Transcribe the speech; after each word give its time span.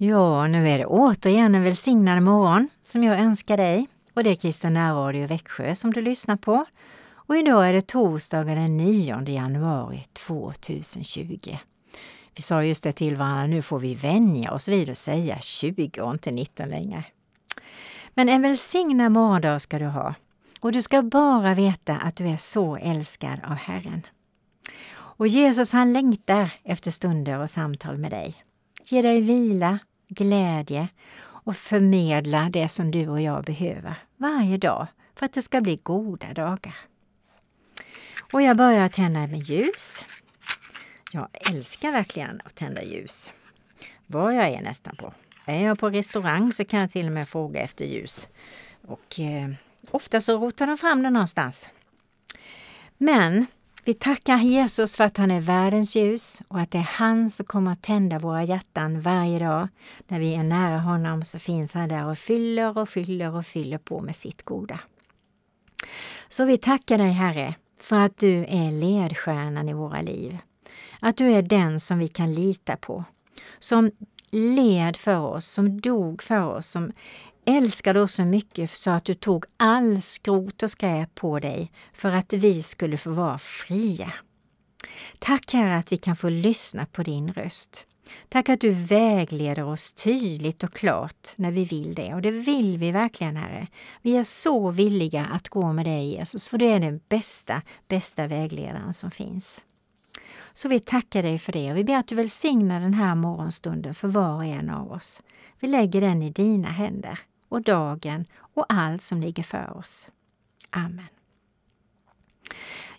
Ja, 0.00 0.46
nu 0.46 0.68
är 0.68 0.78
det 0.78 0.86
återigen 0.86 1.54
en 1.54 1.62
välsignad 1.62 2.22
morgon 2.22 2.68
som 2.82 3.04
jag 3.04 3.20
önskar 3.20 3.56
dig. 3.56 3.88
Och 4.14 4.24
det 4.24 4.30
är 4.30 4.34
Kristen 4.34 4.74
Närradio 4.74 5.26
Växjö 5.26 5.74
som 5.74 5.92
du 5.92 6.02
lyssnar 6.02 6.36
på. 6.36 6.64
Och 7.12 7.36
idag 7.36 7.68
är 7.68 7.72
det 7.72 7.86
torsdag 7.86 8.42
den 8.42 8.76
9 8.76 9.22
januari 9.26 10.04
2020. 10.12 11.56
Vi 12.36 12.42
sa 12.42 12.64
just 12.64 12.82
det 12.82 12.92
till 12.92 13.16
varandra, 13.16 13.46
nu 13.46 13.62
får 13.62 13.78
vi 13.78 13.94
vänja 13.94 14.52
oss 14.52 14.68
vid 14.68 14.90
att 14.90 14.98
säga 14.98 15.38
20 15.40 16.00
och 16.00 16.12
inte 16.12 16.30
19 16.30 16.68
längre. 16.68 17.04
Men 18.14 18.28
en 18.28 18.42
välsignad 18.42 19.12
morgondag 19.12 19.58
ska 19.58 19.78
du 19.78 19.86
ha. 19.86 20.14
Och 20.60 20.72
du 20.72 20.82
ska 20.82 21.02
bara 21.02 21.54
veta 21.54 21.96
att 21.96 22.16
du 22.16 22.28
är 22.28 22.36
så 22.36 22.76
älskad 22.76 23.40
av 23.44 23.54
Herren. 23.54 24.06
Och 24.94 25.26
Jesus 25.26 25.72
han 25.72 25.92
längtar 25.92 26.52
efter 26.64 26.90
stunder 26.90 27.38
och 27.38 27.50
samtal 27.50 27.98
med 27.98 28.10
dig. 28.10 28.34
Ge 28.84 29.02
dig 29.02 29.20
vila, 29.20 29.78
glädje 30.08 30.88
och 31.20 31.56
förmedla 31.56 32.48
det 32.52 32.68
som 32.68 32.90
du 32.90 33.08
och 33.08 33.20
jag 33.20 33.44
behöver 33.44 33.94
varje 34.16 34.56
dag 34.56 34.86
för 35.14 35.26
att 35.26 35.32
det 35.32 35.42
ska 35.42 35.60
bli 35.60 35.76
goda 35.76 36.34
dagar. 36.34 36.74
Och 38.32 38.42
jag 38.42 38.56
börjar 38.56 38.88
tända 38.88 39.26
med 39.26 39.38
ljus. 39.38 40.04
Jag 41.12 41.28
älskar 41.50 41.92
verkligen 41.92 42.40
att 42.44 42.54
tända 42.54 42.82
ljus. 42.82 43.32
Var 44.06 44.32
jag 44.32 44.48
är 44.48 44.62
nästan 44.62 44.96
på. 44.96 45.12
Är 45.46 45.64
jag 45.64 45.78
på 45.78 45.90
restaurang 45.90 46.52
så 46.52 46.64
kan 46.64 46.80
jag 46.80 46.90
till 46.90 47.06
och 47.06 47.12
med 47.12 47.28
fråga 47.28 47.60
efter 47.60 47.84
ljus. 47.84 48.28
Och 48.86 49.20
eh, 49.20 49.50
ofta 49.90 50.20
så 50.20 50.38
rotar 50.38 50.66
de 50.66 50.78
fram 50.78 51.02
det 51.02 51.10
någonstans. 51.10 51.68
Men 52.98 53.46
vi 53.84 53.94
tackar 53.94 54.38
Jesus 54.38 54.96
för 54.96 55.04
att 55.04 55.16
han 55.16 55.30
är 55.30 55.40
världens 55.40 55.96
ljus 55.96 56.42
och 56.48 56.60
att 56.60 56.70
det 56.70 56.78
är 56.78 56.82
han 56.82 57.30
som 57.30 57.46
kommer 57.46 57.72
att 57.72 57.82
tända 57.82 58.18
våra 58.18 58.44
hjärtan 58.44 59.00
varje 59.00 59.38
dag. 59.38 59.68
När 60.08 60.18
vi 60.18 60.34
är 60.34 60.42
nära 60.42 60.78
honom 60.78 61.24
så 61.24 61.38
finns 61.38 61.72
han 61.72 61.88
där 61.88 62.06
och 62.06 62.18
fyller 62.18 62.78
och 62.78 62.88
fyller 62.88 63.34
och 63.34 63.46
fyller 63.46 63.78
på 63.78 64.00
med 64.00 64.16
sitt 64.16 64.42
goda. 64.42 64.80
Så 66.28 66.44
vi 66.44 66.56
tackar 66.56 66.98
dig 66.98 67.10
Herre 67.10 67.54
för 67.80 68.00
att 68.00 68.18
du 68.18 68.44
är 68.48 68.70
ledstjärnan 68.70 69.68
i 69.68 69.72
våra 69.72 70.00
liv. 70.00 70.38
Att 71.00 71.16
du 71.16 71.26
är 71.26 71.42
den 71.42 71.80
som 71.80 71.98
vi 71.98 72.08
kan 72.08 72.34
lita 72.34 72.76
på. 72.76 73.04
Som 73.58 73.90
led 74.30 74.96
för 74.96 75.20
oss, 75.20 75.46
som 75.46 75.80
dog 75.80 76.22
för 76.22 76.44
oss, 76.44 76.66
som 76.66 76.92
älskade 77.48 78.00
oss 78.00 78.14
så 78.14 78.24
mycket 78.24 78.70
så 78.70 78.90
att 78.90 79.04
du 79.04 79.14
tog 79.14 79.44
all 79.56 80.02
skrot 80.02 80.62
och 80.62 80.70
skräp 80.70 81.14
på 81.14 81.38
dig 81.38 81.72
för 81.92 82.12
att 82.12 82.32
vi 82.32 82.62
skulle 82.62 82.96
få 82.96 83.10
vara 83.10 83.38
fria. 83.38 84.12
Tack 85.18 85.52
Herre 85.52 85.76
att 85.76 85.92
vi 85.92 85.96
kan 85.96 86.16
få 86.16 86.28
lyssna 86.28 86.86
på 86.86 87.02
din 87.02 87.32
röst. 87.32 87.86
Tack 88.28 88.48
att 88.48 88.60
du 88.60 88.70
vägleder 88.70 89.64
oss 89.64 89.92
tydligt 89.92 90.64
och 90.64 90.72
klart 90.74 91.28
när 91.36 91.50
vi 91.50 91.64
vill 91.64 91.94
det. 91.94 92.14
Och 92.14 92.22
det 92.22 92.30
vill 92.30 92.78
vi 92.78 92.90
verkligen 92.90 93.36
Herre. 93.36 93.66
Vi 94.02 94.16
är 94.16 94.22
så 94.22 94.70
villiga 94.70 95.24
att 95.24 95.48
gå 95.48 95.72
med 95.72 95.86
dig 95.86 96.08
Jesus, 96.08 96.48
för 96.48 96.58
du 96.58 96.66
är 96.66 96.80
den 96.80 97.00
bästa, 97.08 97.62
bästa 97.88 98.26
vägledaren 98.26 98.94
som 98.94 99.10
finns. 99.10 99.64
Så 100.52 100.68
vi 100.68 100.80
tackar 100.80 101.22
dig 101.22 101.38
för 101.38 101.52
det 101.52 101.70
och 101.70 101.76
vi 101.76 101.84
ber 101.84 101.96
att 101.96 102.08
du 102.08 102.14
välsignar 102.14 102.80
den 102.80 102.94
här 102.94 103.14
morgonstunden 103.14 103.94
för 103.94 104.08
var 104.08 104.34
och 104.34 104.44
en 104.44 104.70
av 104.70 104.92
oss. 104.92 105.20
Vi 105.60 105.68
lägger 105.68 106.00
den 106.00 106.22
i 106.22 106.30
dina 106.30 106.68
händer 106.68 107.18
och 107.48 107.62
dagen 107.62 108.24
och 108.54 108.66
allt 108.68 109.02
som 109.02 109.20
ligger 109.20 109.42
för 109.42 109.76
oss. 109.76 110.10
Amen. 110.70 111.08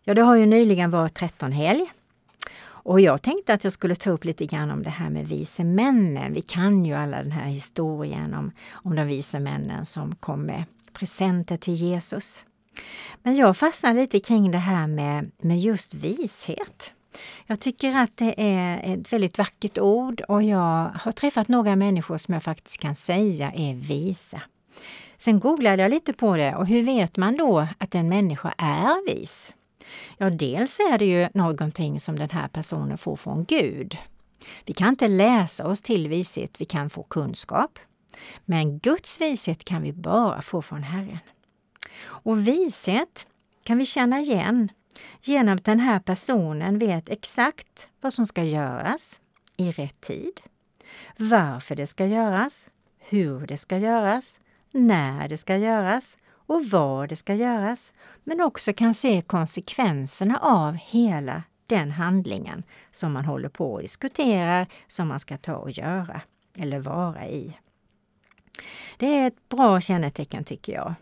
Ja, 0.03 0.13
det 0.13 0.21
har 0.21 0.35
ju 0.35 0.45
nyligen 0.45 0.89
varit 0.89 1.13
trettonhelg 1.13 1.91
och 2.89 3.01
jag 3.01 3.21
tänkte 3.21 3.53
att 3.53 3.63
jag 3.63 3.73
skulle 3.73 3.95
ta 3.95 4.09
upp 4.09 4.25
lite 4.25 4.45
grann 4.45 4.71
om 4.71 4.83
det 4.83 4.89
här 4.89 5.09
med 5.09 5.27
vise 5.27 5.63
männen. 5.63 6.33
Vi 6.33 6.41
kan 6.41 6.85
ju 6.85 6.93
alla 6.93 7.17
den 7.17 7.31
här 7.31 7.45
historien 7.45 8.33
om, 8.33 8.51
om 8.71 8.95
de 8.95 9.07
vise 9.07 9.39
männen 9.39 9.85
som 9.85 10.15
kom 10.15 10.41
med 10.41 10.63
presenter 10.93 11.57
till 11.57 11.73
Jesus. 11.73 12.45
Men 13.23 13.35
jag 13.35 13.57
fastnar 13.57 13.93
lite 13.93 14.19
kring 14.19 14.51
det 14.51 14.57
här 14.57 14.87
med, 14.87 15.31
med 15.37 15.59
just 15.59 15.93
vishet. 15.93 16.93
Jag 17.45 17.59
tycker 17.59 17.93
att 17.93 18.17
det 18.17 18.33
är 18.37 18.93
ett 18.93 19.13
väldigt 19.13 19.37
vackert 19.37 19.77
ord 19.77 20.21
och 20.21 20.43
jag 20.43 20.91
har 20.95 21.11
träffat 21.11 21.47
några 21.47 21.75
människor 21.75 22.17
som 22.17 22.33
jag 22.33 22.43
faktiskt 22.43 22.77
kan 22.77 22.95
säga 22.95 23.51
är 23.51 23.73
visa. 23.73 24.41
Sen 25.17 25.39
googlade 25.39 25.81
jag 25.81 25.89
lite 25.91 26.13
på 26.13 26.37
det 26.37 26.55
och 26.55 26.67
hur 26.67 26.83
vet 26.83 27.17
man 27.17 27.37
då 27.37 27.67
att 27.77 27.95
en 27.95 28.09
människa 28.09 28.53
är 28.57 29.15
vis? 29.15 29.53
Ja, 30.17 30.29
dels 30.29 30.79
är 30.79 30.97
det 30.97 31.05
ju 31.05 31.29
någonting 31.33 31.99
som 31.99 32.19
den 32.19 32.29
här 32.29 32.47
personen 32.47 32.97
får 32.97 33.15
från 33.15 33.45
Gud. 33.45 33.97
Vi 34.65 34.73
kan 34.73 34.89
inte 34.89 35.07
läsa 35.07 35.67
oss 35.67 35.81
till 35.81 36.07
vishet, 36.07 36.61
vi 36.61 36.65
kan 36.65 36.89
få 36.89 37.03
kunskap. 37.03 37.79
Men 38.45 38.79
Guds 38.79 39.21
vishet 39.21 39.65
kan 39.65 39.81
vi 39.81 39.93
bara 39.93 40.41
få 40.41 40.61
från 40.61 40.83
Herren. 40.83 41.19
Och 42.01 42.47
vishet 42.47 43.27
kan 43.63 43.77
vi 43.77 43.85
känna 43.85 44.19
igen 44.19 44.69
genom 45.21 45.55
att 45.55 45.65
den 45.65 45.79
här 45.79 45.99
personen 45.99 46.79
vet 46.79 47.09
exakt 47.09 47.87
vad 48.01 48.13
som 48.13 48.25
ska 48.25 48.43
göras 48.43 49.19
i 49.57 49.71
rätt 49.71 50.01
tid, 50.01 50.41
varför 51.17 51.75
det 51.75 51.87
ska 51.87 52.05
göras, 52.05 52.69
hur 52.97 53.47
det 53.47 53.57
ska 53.57 53.77
göras, 53.77 54.39
när 54.71 55.27
det 55.27 55.37
ska 55.37 55.57
göras 55.57 56.17
och 56.31 56.65
var 56.65 57.07
det 57.07 57.15
ska 57.15 57.35
göras, 57.35 57.93
men 58.23 58.41
också 58.41 58.73
kan 58.73 58.93
se 58.93 59.21
konsekvenserna 59.21 60.37
av 60.37 60.73
hela 60.73 61.43
den 61.67 61.91
handlingen 61.91 62.63
som 62.91 63.13
man 63.13 63.25
håller 63.25 63.49
på 63.49 63.73
och 63.73 63.81
diskuterar, 63.81 64.67
som 64.87 65.07
man 65.07 65.19
ska 65.19 65.37
ta 65.37 65.55
och 65.55 65.71
göra 65.71 66.21
eller 66.57 66.79
vara 66.79 67.27
i. 67.27 67.57
Det 68.97 69.07
är 69.07 69.27
ett 69.27 69.49
bra 69.49 69.81
kännetecken 69.81 70.43
tycker 70.43 70.73
jag. 70.73 70.93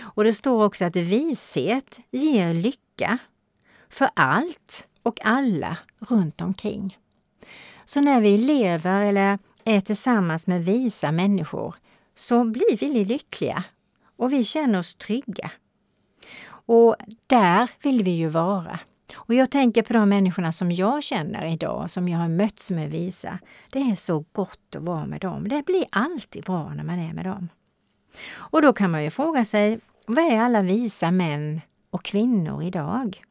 Och 0.00 0.24
det 0.24 0.34
står 0.34 0.64
också 0.64 0.84
att 0.84 0.96
vishet 0.96 2.00
ger 2.10 2.54
lycka 2.54 2.85
för 3.88 4.10
allt 4.14 4.86
och 5.02 5.18
alla 5.24 5.78
runt 5.98 6.40
omkring. 6.40 6.98
Så 7.84 8.00
när 8.00 8.20
vi 8.20 8.38
lever 8.38 9.00
eller 9.00 9.38
är 9.64 9.80
tillsammans 9.80 10.46
med 10.46 10.64
visa 10.64 11.12
människor 11.12 11.74
så 12.14 12.44
blir 12.44 12.76
vi 12.76 13.04
lyckliga 13.04 13.64
och 14.16 14.32
vi 14.32 14.44
känner 14.44 14.78
oss 14.78 14.94
trygga. 14.94 15.50
Och 16.48 16.96
där 17.26 17.70
vill 17.82 18.02
vi 18.02 18.10
ju 18.10 18.28
vara. 18.28 18.80
Och 19.14 19.34
jag 19.34 19.50
tänker 19.50 19.82
på 19.82 19.92
de 19.92 20.08
människorna 20.08 20.52
som 20.52 20.72
jag 20.72 21.02
känner 21.02 21.46
idag, 21.46 21.90
som 21.90 22.08
jag 22.08 22.18
har 22.18 22.28
mött 22.28 22.60
som 22.60 22.78
är 22.78 22.88
visa. 22.88 23.38
Det 23.72 23.78
är 23.78 23.96
så 23.96 24.24
gott 24.32 24.76
att 24.76 24.82
vara 24.82 25.06
med 25.06 25.20
dem. 25.20 25.48
Det 25.48 25.66
blir 25.66 25.84
alltid 25.90 26.44
bra 26.44 26.74
när 26.74 26.84
man 26.84 26.98
är 26.98 27.12
med 27.12 27.24
dem. 27.24 27.48
Och 28.34 28.62
då 28.62 28.72
kan 28.72 28.90
man 28.90 29.04
ju 29.04 29.10
fråga 29.10 29.44
sig, 29.44 29.80
vad 30.06 30.24
är 30.24 30.40
alla 30.40 30.62
visa 30.62 31.10
män 31.10 31.60
och 31.96 32.04
kvinnor 32.04 32.62
idag? 32.62 33.22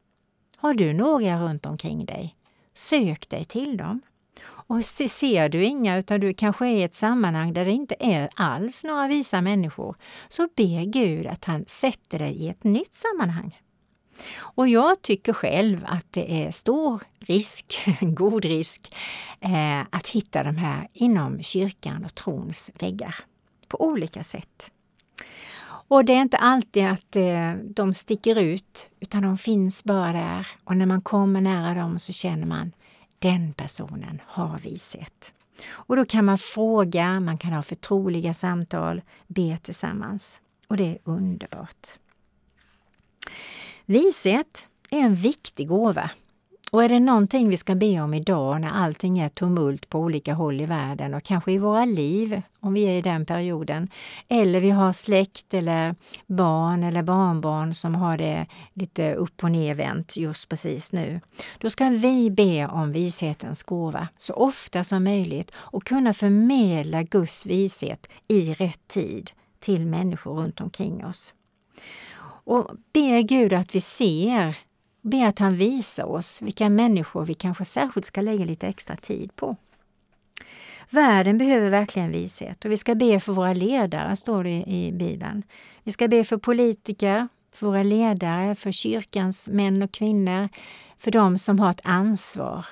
Har 0.56 0.74
du 0.74 0.92
några 0.92 1.42
runt 1.42 1.66
omkring 1.66 2.04
dig? 2.04 2.36
Sök 2.74 3.28
dig 3.28 3.44
till 3.44 3.76
dem. 3.76 4.00
Och 4.42 4.84
ser 4.84 5.48
du 5.48 5.64
inga, 5.64 5.96
utan 5.96 6.20
du 6.20 6.34
kanske 6.34 6.66
är 6.66 6.76
i 6.76 6.82
ett 6.82 6.94
sammanhang 6.94 7.52
där 7.52 7.64
det 7.64 7.72
inte 7.72 7.94
är 8.00 8.30
alls 8.34 8.84
några 8.84 9.08
visa 9.08 9.40
människor, 9.40 9.96
så 10.28 10.48
be 10.56 10.84
Gud 10.84 11.26
att 11.26 11.44
han 11.44 11.64
sätter 11.66 12.18
dig 12.18 12.32
i 12.32 12.48
ett 12.48 12.64
nytt 12.64 12.94
sammanhang. 12.94 13.60
Och 14.38 14.68
jag 14.68 15.02
tycker 15.02 15.32
själv 15.32 15.84
att 15.86 16.06
det 16.12 16.44
är 16.44 16.50
stor 16.50 17.02
risk, 17.18 17.88
god 18.00 18.44
risk, 18.44 18.94
eh, 19.40 19.80
att 19.90 20.08
hitta 20.08 20.42
de 20.42 20.56
här 20.56 20.86
inom 20.94 21.42
kyrkan 21.42 22.04
och 22.04 22.14
trons 22.14 22.70
väggar 22.78 23.14
på 23.68 23.84
olika 23.84 24.24
sätt. 24.24 24.70
Och 25.88 26.04
det 26.04 26.12
är 26.12 26.22
inte 26.22 26.36
alltid 26.36 26.86
att 26.86 27.16
eh, 27.16 27.52
de 27.54 27.94
sticker 27.94 28.38
ut, 28.38 28.88
utan 29.00 29.22
de 29.22 29.38
finns 29.38 29.84
bara 29.84 30.12
där. 30.12 30.46
Och 30.64 30.76
när 30.76 30.86
man 30.86 31.00
kommer 31.00 31.40
nära 31.40 31.74
dem 31.74 31.98
så 31.98 32.12
känner 32.12 32.46
man 32.46 32.72
den 33.18 33.52
personen 33.52 34.20
har 34.26 34.58
vi 34.58 34.78
sett. 34.78 35.32
Och 35.68 35.96
då 35.96 36.04
kan 36.04 36.24
man 36.24 36.38
fråga, 36.38 37.20
man 37.20 37.38
kan 37.38 37.52
ha 37.52 37.62
förtroliga 37.62 38.34
samtal, 38.34 39.02
be 39.26 39.58
tillsammans. 39.62 40.40
Och 40.68 40.76
det 40.76 40.84
är 40.84 40.98
underbart. 41.04 41.88
Vishet 43.84 44.66
är 44.90 44.98
en 44.98 45.14
viktig 45.14 45.68
gåva 45.68 46.10
och 46.70 46.84
är 46.84 46.88
det 46.88 47.00
någonting 47.00 47.48
vi 47.48 47.56
ska 47.56 47.74
be 47.74 48.00
om 48.00 48.14
idag 48.14 48.60
när 48.60 48.70
allting 48.70 49.18
är 49.18 49.28
tumult 49.28 49.88
på 49.88 49.98
olika 49.98 50.34
håll 50.34 50.60
i 50.60 50.66
världen 50.66 51.14
och 51.14 51.22
kanske 51.22 51.52
i 51.52 51.58
våra 51.58 51.84
liv, 51.84 52.42
om 52.60 52.74
vi 52.74 52.82
är 52.82 52.98
i 52.98 53.02
den 53.02 53.26
perioden, 53.26 53.88
eller 54.28 54.60
vi 54.60 54.70
har 54.70 54.92
släkt 54.92 55.54
eller 55.54 55.94
barn 56.26 56.82
eller 56.82 57.02
barnbarn 57.02 57.74
som 57.74 57.94
har 57.94 58.18
det 58.18 58.46
lite 58.72 59.14
upp 59.14 59.44
och 59.44 59.50
nervänt 59.50 60.16
just 60.16 60.48
precis 60.48 60.92
nu. 60.92 61.20
Då 61.58 61.70
ska 61.70 61.88
vi 61.88 62.30
be 62.30 62.66
om 62.66 62.92
vishetens 62.92 63.62
gåva 63.62 64.08
så 64.16 64.34
ofta 64.34 64.84
som 64.84 65.04
möjligt 65.04 65.50
och 65.56 65.84
kunna 65.84 66.14
förmedla 66.14 67.02
Guds 67.02 67.46
vishet 67.46 68.06
i 68.28 68.54
rätt 68.54 68.88
tid 68.88 69.30
till 69.60 69.86
människor 69.86 70.34
runt 70.34 70.60
omkring 70.60 71.04
oss. 71.04 71.34
Och 72.46 72.70
be 72.92 73.22
Gud 73.22 73.52
att 73.52 73.74
vi 73.74 73.80
ser 73.80 74.56
be 75.06 75.26
att 75.26 75.38
han 75.38 75.54
visar 75.54 76.04
oss 76.04 76.42
vilka 76.42 76.68
människor 76.68 77.24
vi 77.24 77.34
kanske 77.34 77.64
särskilt 77.64 78.06
ska 78.06 78.20
lägga 78.20 78.44
lite 78.44 78.66
extra 78.66 78.96
tid 78.96 79.36
på. 79.36 79.56
Världen 80.90 81.38
behöver 81.38 81.70
verkligen 81.70 82.12
vishet 82.12 82.64
och 82.64 82.70
vi 82.70 82.76
ska 82.76 82.94
be 82.94 83.20
för 83.20 83.32
våra 83.32 83.52
ledare, 83.52 84.16
står 84.16 84.44
det 84.44 84.64
i 84.66 84.92
Bibeln. 84.92 85.42
Vi 85.82 85.92
ska 85.92 86.08
be 86.08 86.24
för 86.24 86.36
politiker, 86.36 87.28
för 87.52 87.66
våra 87.66 87.82
ledare, 87.82 88.54
för 88.54 88.72
kyrkans 88.72 89.48
män 89.48 89.82
och 89.82 89.92
kvinnor, 89.92 90.48
för 90.98 91.10
de 91.10 91.38
som 91.38 91.58
har 91.58 91.70
ett 91.70 91.80
ansvar. 91.84 92.66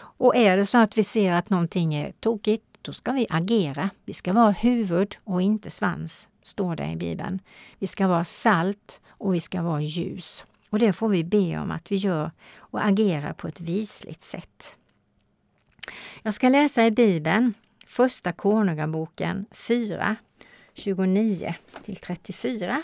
Och 0.00 0.36
är 0.36 0.56
det 0.56 0.66
så 0.66 0.78
att 0.78 0.98
vi 0.98 1.02
ser 1.02 1.32
att 1.32 1.50
någonting 1.50 1.94
är 1.94 2.12
tokigt, 2.12 2.64
då 2.82 2.92
ska 2.92 3.12
vi 3.12 3.26
agera. 3.30 3.90
Vi 4.04 4.12
ska 4.12 4.32
vara 4.32 4.50
huvud 4.50 5.16
och 5.24 5.42
inte 5.42 5.70
svans, 5.70 6.28
står 6.42 6.76
det 6.76 6.90
i 6.90 6.96
Bibeln. 6.96 7.40
Vi 7.78 7.86
ska 7.86 8.06
vara 8.08 8.24
salt 8.24 9.00
och 9.08 9.34
vi 9.34 9.40
ska 9.40 9.62
vara 9.62 9.80
ljus. 9.80 10.44
Och 10.72 10.78
det 10.78 10.92
får 10.92 11.08
vi 11.08 11.24
be 11.24 11.58
om 11.58 11.70
att 11.70 11.92
vi 11.92 11.96
gör 11.96 12.30
och 12.56 12.86
agerar 12.86 13.32
på 13.32 13.48
ett 13.48 13.60
visligt 13.60 14.24
sätt. 14.24 14.76
Jag 16.22 16.34
ska 16.34 16.48
läsa 16.48 16.86
i 16.86 16.90
Bibeln, 16.90 17.54
Första 17.86 18.32
Konungaboken 18.32 19.46
4, 19.50 20.16
29 20.74 21.54
till 21.84 21.96
34. 21.96 22.82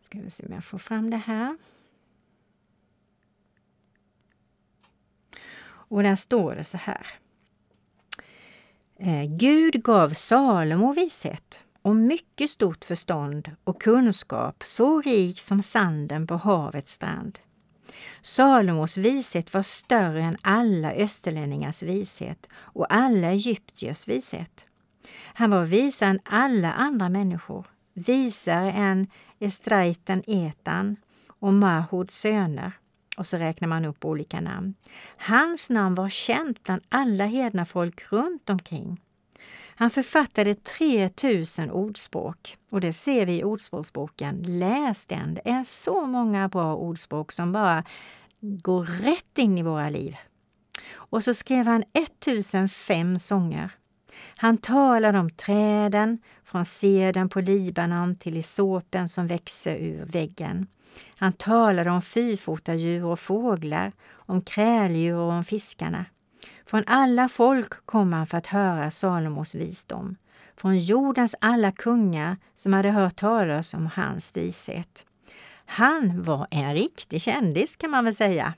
Ska 0.00 0.20
vi 0.20 0.30
se 0.30 0.46
om 0.46 0.52
jag 0.52 0.64
får 0.64 0.78
fram 0.78 1.10
det 1.10 1.16
här. 1.16 1.56
Och 5.64 6.02
där 6.02 6.16
står 6.16 6.54
det 6.54 6.64
så 6.64 6.76
här. 6.76 7.06
Eh, 8.96 9.24
Gud 9.24 9.82
gav 9.82 10.10
Salomo 10.10 10.92
vishet 10.92 11.64
och 11.84 11.96
mycket 11.96 12.50
stort 12.50 12.84
förstånd 12.84 13.50
och 13.64 13.82
kunskap 13.82 14.62
så 14.66 15.00
rik 15.00 15.40
som 15.40 15.62
sanden 15.62 16.26
på 16.26 16.36
havets 16.36 16.92
strand. 16.92 17.38
Salomos 18.22 18.96
vishet 18.96 19.54
var 19.54 19.62
större 19.62 20.22
än 20.22 20.36
alla 20.42 20.92
österlänningars 20.92 21.82
vishet 21.82 22.48
och 22.54 22.94
alla 22.94 23.30
egyptiers 23.30 24.08
vishet. 24.08 24.64
Han 25.24 25.50
var 25.50 25.64
visare 25.64 26.10
än 26.10 26.20
alla 26.24 26.72
andra 26.72 27.08
människor, 27.08 27.66
visare 27.94 28.72
än 28.72 29.06
Estraiten 29.38 30.22
Etan 30.26 30.96
och 31.28 31.54
Mahuds 31.54 32.18
söner. 32.18 32.72
Och 33.16 33.26
så 33.26 33.36
räknar 33.36 33.68
man 33.68 33.84
upp 33.84 34.04
olika 34.04 34.40
namn. 34.40 34.74
Hans 35.16 35.70
namn 35.70 35.94
var 35.94 36.08
känt 36.08 36.62
bland 36.62 36.82
alla 36.88 37.26
hedna 37.26 37.64
folk 37.64 38.12
runt 38.12 38.50
omkring. 38.50 39.00
Han 39.76 39.90
författade 39.90 40.54
3000 40.54 41.70
ordspråk 41.70 42.58
och 42.70 42.80
det 42.80 42.92
ser 42.92 43.26
vi 43.26 43.38
i 43.38 43.44
Ordspråksboken. 43.44 44.42
Läs 44.46 45.06
den! 45.06 45.34
Det 45.34 45.48
är 45.50 45.64
så 45.64 46.06
många 46.06 46.48
bra 46.48 46.76
ordspråk 46.76 47.32
som 47.32 47.52
bara 47.52 47.84
går 48.40 48.84
rätt 48.84 49.38
in 49.38 49.58
i 49.58 49.62
våra 49.62 49.90
liv. 49.90 50.16
Och 50.92 51.24
så 51.24 51.34
skrev 51.34 51.66
han 51.66 51.84
1005 51.92 53.18
sånger. 53.18 53.70
Han 54.36 54.56
talade 54.56 55.18
om 55.18 55.30
träden, 55.30 56.18
från 56.44 56.64
seden 56.64 57.28
på 57.28 57.40
Libanon 57.40 58.16
till 58.16 58.36
isopen 58.36 59.08
som 59.08 59.26
växer 59.26 59.76
ur 59.76 60.04
väggen. 60.04 60.66
Han 61.16 61.32
talade 61.32 61.90
om 61.90 62.02
fyrfotadjur 62.02 63.04
och 63.04 63.20
fåglar, 63.20 63.92
om 64.12 64.42
kräldjur 64.42 65.16
och 65.16 65.32
om 65.32 65.44
fiskarna. 65.44 66.04
Från 66.66 66.84
alla 66.86 67.28
folk 67.28 67.86
kom 67.86 68.12
han 68.12 68.26
för 68.26 68.38
att 68.38 68.46
höra 68.46 68.90
Salomos 68.90 69.54
visdom. 69.54 70.16
Från 70.56 70.78
jordens 70.78 71.34
alla 71.40 71.72
kungar 71.72 72.36
som 72.56 72.72
hade 72.72 72.90
hört 72.90 73.16
talas 73.16 73.74
om 73.74 73.86
hans 73.86 74.36
vishet. 74.36 75.04
Han 75.66 76.22
var 76.22 76.46
en 76.50 76.74
riktig 76.74 77.22
kändis 77.22 77.76
kan 77.76 77.90
man 77.90 78.04
väl 78.04 78.14
säga. 78.14 78.54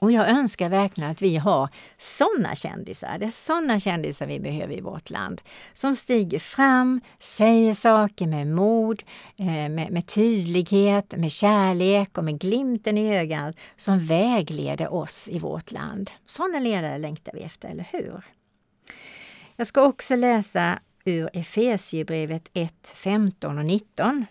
Och 0.00 0.12
jag 0.12 0.30
önskar 0.30 0.68
verkligen 0.68 1.10
att 1.10 1.22
vi 1.22 1.36
har 1.36 1.68
sådana 1.98 2.56
kändisar. 2.56 3.18
Det 3.18 3.26
är 3.26 3.30
sådana 3.30 3.80
kändisar 3.80 4.26
vi 4.26 4.40
behöver 4.40 4.74
i 4.74 4.80
vårt 4.80 5.10
land. 5.10 5.40
Som 5.72 5.94
stiger 5.94 6.38
fram, 6.38 7.00
säger 7.18 7.74
saker 7.74 8.26
med 8.26 8.46
mod, 8.46 9.02
eh, 9.36 9.46
med, 9.46 9.90
med 9.90 10.06
tydlighet, 10.06 11.14
med 11.16 11.32
kärlek 11.32 12.18
och 12.18 12.24
med 12.24 12.40
glimten 12.40 12.98
i 12.98 13.16
ögat 13.16 13.56
som 13.76 13.98
vägleder 13.98 14.92
oss 14.92 15.28
i 15.28 15.38
vårt 15.38 15.72
land. 15.72 16.10
Sådana 16.26 16.58
ledare 16.58 16.98
längtar 16.98 17.32
vi 17.32 17.40
efter, 17.40 17.68
eller 17.68 17.88
hur? 17.92 18.22
Jag 19.56 19.66
ska 19.66 19.82
också 19.82 20.16
läsa 20.16 20.78
ur 21.04 21.30
Efesiebrevet 21.32 22.50
1, 22.52 22.92
15 22.94 23.58
och 23.58 23.64
19. 23.64 24.26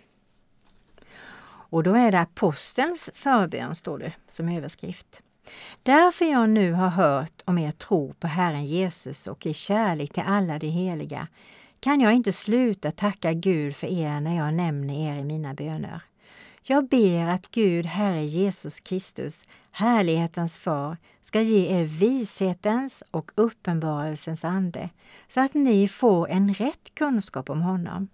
Och 1.72 1.84
då 1.84 1.94
är 1.94 2.12
det 2.12 2.20
apostelns 2.20 3.10
förbön, 3.14 3.76
står 3.76 3.98
det 3.98 4.14
som 4.28 4.50
överskrift. 4.50 5.22
Därför 5.84 6.26
jag 6.26 6.50
nu 6.50 6.72
har 6.72 6.90
hört 6.90 7.42
om 7.46 7.58
er 7.58 7.72
tro 7.72 8.14
på 8.14 8.28
Herren 8.28 8.66
Jesus 8.66 9.28
och 9.28 9.46
er 9.46 9.54
kärlek 9.54 10.14
till 10.14 10.24
alla 10.26 10.60
de 10.60 10.68
heliga 10.68 11.28
kan 11.80 12.02
jag 12.02 12.14
inte 12.14 12.32
sluta 12.32 12.92
tacka 12.92 13.34
Gud 13.34 13.76
för 13.76 13.88
er 13.88 14.20
när 14.20 14.38
jag 14.38 14.54
nämner 14.54 15.10
er 15.10 15.18
i 15.18 15.24
mina 15.24 15.54
böner. 15.54 16.02
Jag 16.62 16.88
ber 16.88 17.28
att 17.28 17.52
Gud, 17.52 17.86
Herre 17.86 18.26
Jesus 18.26 18.80
Kristus, 18.80 19.46
härlighetens 19.72 20.60
far, 20.60 20.98
ska 21.22 21.42
ge 21.42 21.80
er 21.80 21.84
vishetens 21.84 23.04
och 23.12 23.32
uppenbarelsens 23.36 24.46
ande, 24.46 24.90
så 25.28 25.42
att 25.42 25.54
ni 25.54 25.88
får 25.88 26.30
en 26.30 26.54
rätt 26.54 26.96
kunskap 26.96 27.50
om 27.50 27.62
honom. 27.62 28.08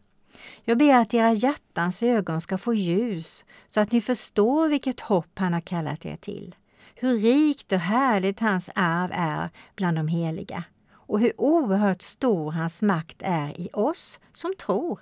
Jag 0.64 0.78
ber 0.78 0.96
att 0.96 1.14
era 1.14 1.34
hjärtans 1.34 2.04
ögon 2.04 2.42
ska 2.42 2.58
få 2.58 2.74
ljus, 2.74 3.46
så 3.68 3.82
att 3.82 3.92
ni 3.92 4.02
förstår 4.02 4.68
vilket 4.68 5.00
hopp 5.00 5.40
han 5.40 5.54
har 5.54 5.62
kallat 5.62 6.06
er 6.06 6.16
till 6.16 6.56
hur 6.96 7.18
rikt 7.18 7.72
och 7.72 7.80
härligt 7.80 8.40
hans 8.40 8.70
arv 8.76 9.12
är 9.14 9.50
bland 9.76 9.98
de 9.98 10.08
heliga 10.08 10.64
och 10.92 11.20
hur 11.20 11.42
oerhört 11.42 12.02
stor 12.02 12.52
hans 12.52 12.82
makt 12.82 13.18
är 13.20 13.62
i 13.62 13.70
oss 13.74 14.20
som 14.32 14.56
tror, 14.56 15.00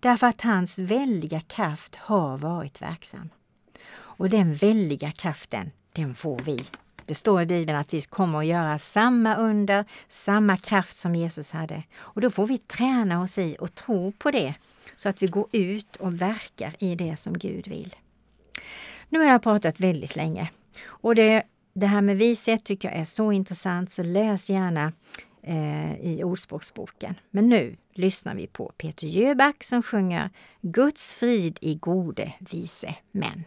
därför 0.00 0.26
att 0.26 0.40
hans 0.40 0.78
väldiga 0.78 1.40
kraft 1.40 1.96
har 1.96 2.38
varit 2.38 2.82
verksam. 2.82 3.28
Och 3.88 4.30
den 4.30 4.54
väldiga 4.54 5.12
kraften, 5.12 5.70
den 5.92 6.14
får 6.14 6.38
vi. 6.38 6.64
Det 7.06 7.14
står 7.14 7.42
i 7.42 7.46
Bibeln 7.46 7.78
att 7.78 7.94
vi 7.94 8.00
kommer 8.00 8.38
att 8.38 8.46
göra 8.46 8.78
samma 8.78 9.36
under, 9.36 9.84
samma 10.08 10.56
kraft 10.56 10.96
som 10.96 11.14
Jesus 11.14 11.52
hade. 11.52 11.82
Och 11.96 12.20
då 12.20 12.30
får 12.30 12.46
vi 12.46 12.58
träna 12.58 13.22
oss 13.22 13.38
i 13.38 13.56
och 13.60 13.74
tro 13.74 14.12
på 14.12 14.30
det, 14.30 14.54
så 14.96 15.08
att 15.08 15.22
vi 15.22 15.26
går 15.26 15.46
ut 15.52 15.96
och 15.96 16.20
verkar 16.22 16.76
i 16.78 16.94
det 16.94 17.16
som 17.16 17.38
Gud 17.38 17.68
vill. 17.68 17.96
Nu 19.08 19.18
har 19.18 19.26
jag 19.26 19.42
pratat 19.42 19.80
väldigt 19.80 20.16
länge 20.16 20.50
och 20.84 21.14
det, 21.14 21.42
det 21.72 21.86
här 21.86 22.00
med 22.00 22.16
vishet 22.18 22.64
tycker 22.64 22.88
jag 22.88 22.98
är 22.98 23.04
så 23.04 23.32
intressant 23.32 23.90
så 23.90 24.02
läs 24.02 24.50
gärna 24.50 24.92
eh, 25.42 25.94
i 26.00 26.24
Ordspråksboken. 26.24 27.14
Men 27.30 27.48
nu 27.48 27.76
lyssnar 27.94 28.34
vi 28.34 28.46
på 28.46 28.72
Peter 28.76 29.06
Jöback 29.06 29.64
som 29.64 29.82
sjunger 29.82 30.30
Guds 30.60 31.14
frid 31.14 31.58
i 31.60 31.74
gode 31.74 32.32
vise 32.38 32.94
män. 33.12 33.44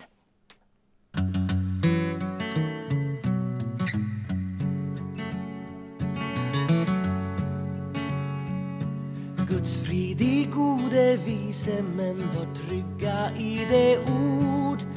Guds 9.50 9.86
frid 9.86 10.22
i 10.22 10.48
gode 10.52 11.18
vise 11.26 11.84
män 11.84 12.18
var 12.18 12.56
trygga 12.56 13.38
i 13.38 13.68
det 13.70 13.98
ord 13.98 14.89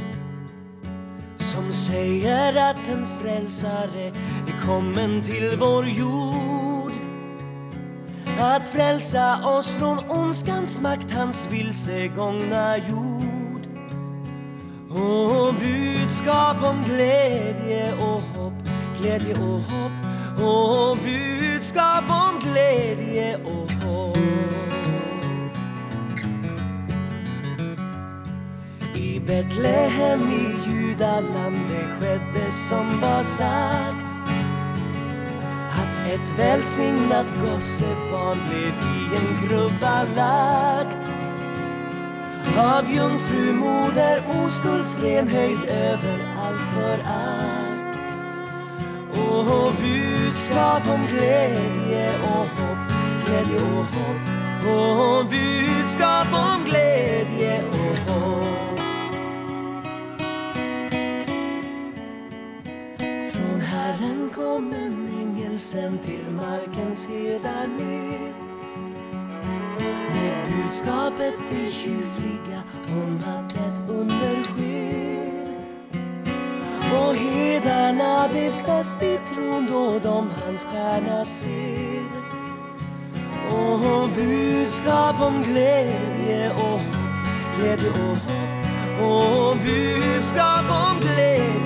som 1.53 1.73
säger 1.73 2.71
att 2.71 2.89
en 2.89 3.07
frälsare 3.21 4.07
är 4.47 4.67
kommen 4.67 5.23
till 5.23 5.57
vår 5.59 5.87
jord. 5.87 6.93
Att 8.41 8.67
frälsa 8.67 9.49
oss 9.59 9.75
från 9.75 9.99
ondskans 10.09 10.81
makt, 10.81 11.11
hans 11.11 11.49
vilsegångna 11.51 12.77
jord. 12.77 13.67
Och 14.91 15.55
budskap 15.55 16.63
om 16.63 16.85
glädje 16.85 17.93
och 17.93 18.23
hopp, 18.23 18.69
glädje 19.01 19.35
och 19.35 19.61
hopp. 19.61 19.93
Och 20.43 20.97
budskap 20.97 22.05
om 22.09 22.51
glädje 22.51 23.37
och 23.37 23.73
hopp. 23.73 24.19
I 28.95 29.21
Betlehem 29.21 30.31
i 30.31 30.82
Dallan 31.03 31.55
det 31.69 31.87
skedde 31.99 32.51
som 32.51 33.01
var 33.01 33.23
sagt. 33.23 34.07
Att 35.71 36.09
ett 36.09 36.39
välsignat 36.39 37.27
gossebarn 37.41 38.39
blev 38.49 38.75
i 38.97 39.17
en 39.17 39.49
krubba 39.49 40.03
lagt. 40.17 40.99
Av 42.59 42.91
jungfrumoder 42.91 44.23
oskuldsren 44.45 45.29
höjd 45.29 45.65
över 45.69 46.19
allt 46.39 46.67
för 46.75 46.99
allt. 47.07 47.97
Och 49.11 49.73
budskap 49.75 50.89
om 50.89 51.07
glädje 51.07 52.13
och 52.23 52.49
hopp, 52.61 52.93
glädje 53.27 53.63
och 53.63 53.87
hopp. 53.87 54.23
Och 54.67 55.27
budskap 55.27 56.27
om 56.33 56.65
glädje 56.65 57.65
och 57.73 58.13
hopp. 58.13 58.52
Herren 64.03 64.31
kom 64.35 64.73
en 64.73 65.09
ängel 65.21 65.59
sen 65.59 65.99
till 65.99 66.31
markens 66.31 67.07
herdar 67.07 67.67
ner 67.67 68.33
med 70.15 70.49
budskapet 70.49 71.35
det 71.51 71.69
ljuvliga 71.69 72.63
om 72.89 73.21
att 73.27 73.53
ett 73.53 73.91
under 73.91 74.43
sker. 74.45 75.57
Och 76.95 77.17
hedarna 77.17 78.29
befäst 78.33 79.03
i 79.03 79.19
tron 79.35 79.67
då 79.67 79.99
de 79.99 80.31
hans 80.45 80.65
stjärna 80.65 81.25
ser. 81.25 82.05
Och 83.53 84.09
budskap 84.09 85.21
om 85.21 85.43
glädje 85.43 86.51
och 86.51 86.81
hopp, 86.81 87.27
glädje 87.59 87.91
och 87.91 88.17
hopp. 88.17 89.03
Och 89.03 89.57
budskap 89.57 90.71
om 90.71 91.01
glädje 91.01 91.62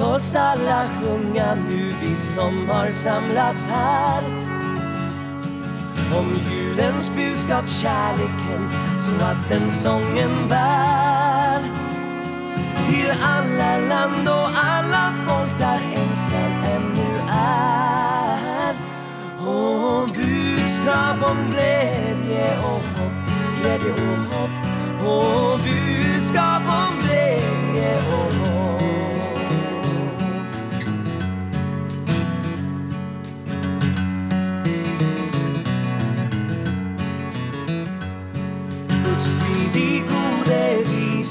låt 0.00 0.16
oss 0.16 0.36
alla 0.36 0.88
sjunga 0.88 1.54
nu 1.54 1.94
vi 2.02 2.16
som 2.16 2.68
har 2.68 2.90
samlats 2.90 3.66
här 3.66 4.22
om 6.18 6.38
julens 6.50 7.12
budskap, 7.16 7.64
kärleken, 7.68 8.70
så 8.98 9.24
att 9.24 9.48
den 9.48 9.72
sången 9.72 10.48
bär 10.48 11.60
till 12.88 13.12
alla 13.22 13.78
land 13.78 14.28
och 14.28 14.48
alla 14.56 15.12
folk 15.26 15.58
där 15.58 15.80
ängslan 15.94 16.64
ännu 16.64 17.20
är. 17.30 18.74
Och 19.48 20.08
budskap 20.08 21.30
om 21.30 21.50
glädje 21.50 22.58
och 22.58 23.00
hopp, 23.00 23.30
glädje 23.60 23.92
och 23.92 24.18
hopp. 24.18 24.50
Och 25.06 25.58
budskap 25.58 26.62
om 26.66 26.98
glädje 27.02 27.98
och 27.98 28.34
hopp. 28.34 28.59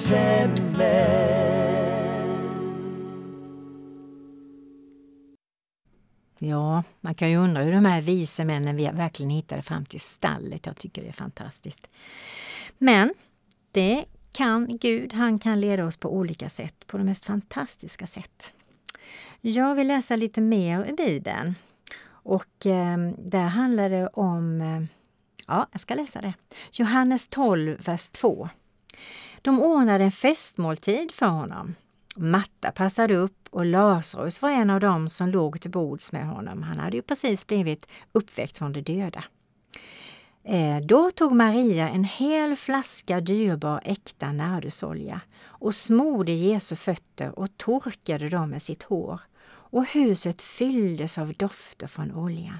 December. 0.09 1.29
Ja, 6.39 6.83
man 7.01 7.15
kan 7.15 7.29
ju 7.29 7.37
undra 7.37 7.63
hur 7.63 7.71
de 7.71 7.85
här 7.85 8.01
vise 8.01 8.45
männen 8.45 8.75
vi 8.75 8.89
verkligen 8.93 9.29
hittade 9.29 9.61
fram 9.61 9.85
till 9.85 9.99
stallet. 9.99 10.65
Jag 10.65 10.77
tycker 10.77 11.01
det 11.01 11.07
är 11.07 11.11
fantastiskt. 11.11 11.89
Men 12.77 13.13
det 13.71 14.05
kan 14.31 14.77
Gud, 14.77 15.13
han 15.13 15.39
kan 15.39 15.61
leda 15.61 15.85
oss 15.85 15.97
på 15.97 16.13
olika 16.13 16.49
sätt, 16.49 16.87
på 16.87 16.97
de 16.97 17.03
mest 17.03 17.25
fantastiska 17.25 18.07
sätt. 18.07 18.51
Jag 19.41 19.75
vill 19.75 19.87
läsa 19.87 20.15
lite 20.15 20.41
mer 20.41 20.85
i 20.85 20.93
Bibeln. 20.93 21.55
Och 22.09 22.65
eh, 22.65 22.97
där 23.17 23.47
handlar 23.47 23.89
det 23.89 24.07
om, 24.07 24.61
eh, 24.61 24.83
ja, 25.47 25.67
jag 25.71 25.81
ska 25.81 25.93
läsa 25.93 26.21
det. 26.21 26.33
Johannes 26.71 27.27
12, 27.27 27.77
vers 27.85 28.09
2. 28.09 28.49
De 29.41 29.61
ordnade 29.61 30.03
en 30.03 30.11
festmåltid 30.11 31.11
för 31.11 31.25
honom. 31.25 31.75
Matta 32.15 32.71
passade 32.71 33.15
upp 33.15 33.47
och 33.49 33.65
Lazarus 33.65 34.41
var 34.41 34.49
en 34.49 34.69
av 34.69 34.79
dem 34.79 35.09
som 35.09 35.29
låg 35.29 35.61
till 35.61 35.71
bords 35.71 36.11
med 36.11 36.27
honom. 36.27 36.63
Han 36.63 36.79
hade 36.79 36.95
ju 36.97 37.01
precis 37.01 37.47
blivit 37.47 37.87
uppväckt 38.11 38.57
från 38.57 38.73
de 38.73 38.81
döda. 38.81 39.23
Eh, 40.43 40.77
då 40.77 41.11
tog 41.11 41.35
Maria 41.35 41.89
en 41.89 42.03
hel 42.03 42.55
flaska 42.55 43.21
dyrbar 43.21 43.81
äkta 43.85 44.31
nardusolja 44.31 45.21
och 45.41 45.75
smorde 45.75 46.31
Jesu 46.31 46.75
fötter 46.75 47.39
och 47.39 47.57
torkade 47.57 48.29
dem 48.29 48.49
med 48.49 48.61
sitt 48.61 48.83
hår. 48.83 49.21
Och 49.71 49.85
huset 49.85 50.41
fylldes 50.41 51.17
av 51.17 51.33
dofter 51.33 51.87
från 51.87 52.15
oljan. 52.15 52.59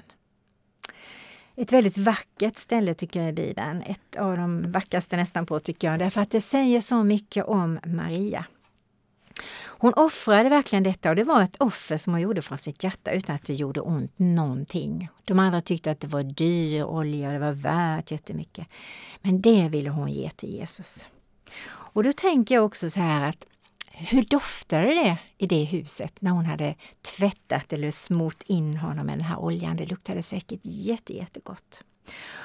Ett 1.60 1.72
väldigt 1.72 1.98
vackert 1.98 2.56
ställe 2.56 2.94
tycker 2.94 3.20
jag 3.20 3.28
i 3.28 3.32
Bibeln. 3.32 3.82
Ett 3.82 4.16
av 4.16 4.36
de 4.36 4.72
vackraste 4.72 5.16
nästan 5.16 5.46
på 5.46 5.60
tycker 5.60 5.90
jag, 5.90 5.98
därför 5.98 6.20
att 6.20 6.30
det 6.30 6.40
säger 6.40 6.80
så 6.80 7.02
mycket 7.02 7.44
om 7.44 7.78
Maria. 7.84 8.44
Hon 9.62 9.94
offrade 9.94 10.48
verkligen 10.48 10.82
detta 10.82 11.10
och 11.10 11.16
det 11.16 11.24
var 11.24 11.42
ett 11.42 11.56
offer 11.58 11.96
som 11.96 12.12
hon 12.12 12.22
gjorde 12.22 12.42
från 12.42 12.58
sitt 12.58 12.84
hjärta 12.84 13.12
utan 13.12 13.36
att 13.36 13.44
det 13.44 13.54
gjorde 13.54 13.80
ont 13.80 14.12
någonting. 14.16 15.08
De 15.24 15.38
andra 15.38 15.60
tyckte 15.60 15.90
att 15.90 16.00
det 16.00 16.06
var 16.06 16.22
dyr 16.22 16.82
olja 16.82 17.26
och 17.26 17.32
det 17.32 17.38
var 17.38 17.52
värt 17.52 18.10
jättemycket. 18.10 18.66
Men 19.22 19.40
det 19.40 19.68
ville 19.68 19.90
hon 19.90 20.12
ge 20.12 20.30
till 20.30 20.50
Jesus. 20.50 21.06
Och 21.68 22.02
då 22.02 22.12
tänker 22.12 22.54
jag 22.54 22.64
också 22.64 22.90
så 22.90 23.00
här 23.00 23.28
att 23.28 23.46
hur 23.90 24.22
doftade 24.22 24.86
det 24.86 25.18
i 25.38 25.46
det 25.46 25.64
huset 25.64 26.20
när 26.20 26.30
hon 26.30 26.46
hade 26.46 26.74
tvättat 27.02 27.72
eller 27.72 27.90
smort 27.90 28.42
in 28.46 28.76
honom 28.76 29.06
med 29.06 29.18
den 29.18 29.26
här 29.26 29.38
oljan? 29.38 29.76
Det 29.76 29.86
luktade 29.86 30.22
säkert 30.22 30.60
jätte, 30.62 31.16
jättegott. 31.16 31.82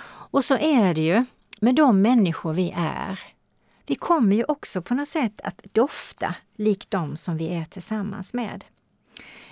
Och 0.08 0.46
så 0.46 0.58
är 0.58 0.94
det 0.94 1.02
ju 1.02 1.26
med 1.62 1.76
de 1.76 2.02
människor 2.02 2.54
vi 2.54 2.74
är. 2.76 3.20
Vi 3.86 3.96
kommer 3.96 4.36
ju 4.36 4.44
också 4.44 4.82
på 4.82 4.94
något 4.94 5.08
sätt 5.08 5.42
att 5.44 5.62
dofta 5.72 6.36
likt 6.56 6.92
de 6.92 7.16
som 7.16 7.38
vi 7.38 7.48
är 7.48 7.66
tillsammans 7.66 8.34
med. 8.34 8.66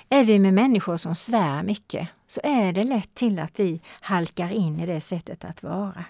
Är 0.09 0.23
vi 0.23 0.39
med 0.39 0.53
människor 0.53 0.97
som 0.97 1.15
svär 1.15 1.63
mycket 1.63 2.09
så 2.27 2.41
är 2.43 2.73
det 2.73 2.83
lätt 2.83 3.15
till 3.15 3.39
att 3.39 3.59
vi 3.59 3.81
halkar 4.01 4.51
in 4.51 4.79
i 4.79 4.85
det 4.85 5.01
sättet 5.01 5.45
att 5.45 5.63
vara. 5.63 6.05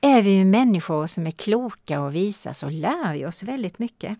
Är 0.00 0.22
vi 0.22 0.36
med 0.36 0.46
människor 0.46 1.06
som 1.06 1.26
är 1.26 1.30
kloka 1.30 2.00
och 2.00 2.14
visa 2.14 2.54
så 2.54 2.68
lär 2.68 3.12
vi 3.12 3.26
oss 3.26 3.42
väldigt 3.42 3.78
mycket. 3.78 4.18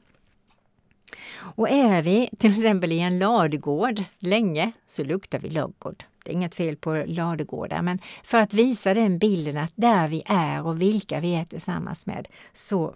Och 1.39 1.71
är 1.71 2.03
vi 2.03 2.31
till 2.39 2.53
exempel 2.53 2.93
i 2.93 3.01
en 3.01 3.19
ladugård 3.19 4.05
länge 4.19 4.73
så 4.87 5.05
luktar 5.05 5.39
vi 5.39 5.51
ladugård. 5.51 6.05
Det 6.25 6.31
är 6.31 6.35
inget 6.35 6.55
fel 6.55 6.77
på 6.77 7.05
ladugårdar, 7.07 7.83
men 7.83 7.99
för 8.25 8.39
att 8.39 8.55
visa 8.55 8.95
den 8.95 9.19
bilden 9.19 9.57
att 9.57 9.73
där 9.75 10.09
vi 10.09 10.23
är 10.27 10.67
och 10.67 10.83
vilka 10.83 11.21
vi 11.21 11.35
är 11.35 11.45
tillsammans 11.45 12.07
med 12.07 12.29
så 12.53 12.95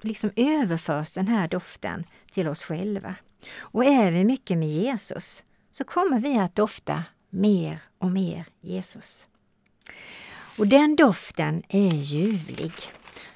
liksom 0.00 0.30
överförs 0.36 1.12
den 1.12 1.28
här 1.28 1.48
doften 1.48 2.04
till 2.32 2.48
oss 2.48 2.62
själva. 2.62 3.14
Och 3.58 3.84
är 3.84 4.10
vi 4.10 4.24
mycket 4.24 4.58
med 4.58 4.68
Jesus 4.68 5.42
så 5.72 5.84
kommer 5.84 6.20
vi 6.20 6.38
att 6.38 6.54
dofta 6.54 7.04
mer 7.30 7.82
och 7.98 8.10
mer 8.10 8.44
Jesus. 8.60 9.26
Och 10.58 10.66
den 10.66 10.96
doften 10.96 11.62
är 11.68 11.94
ljuvlig. 11.94 12.72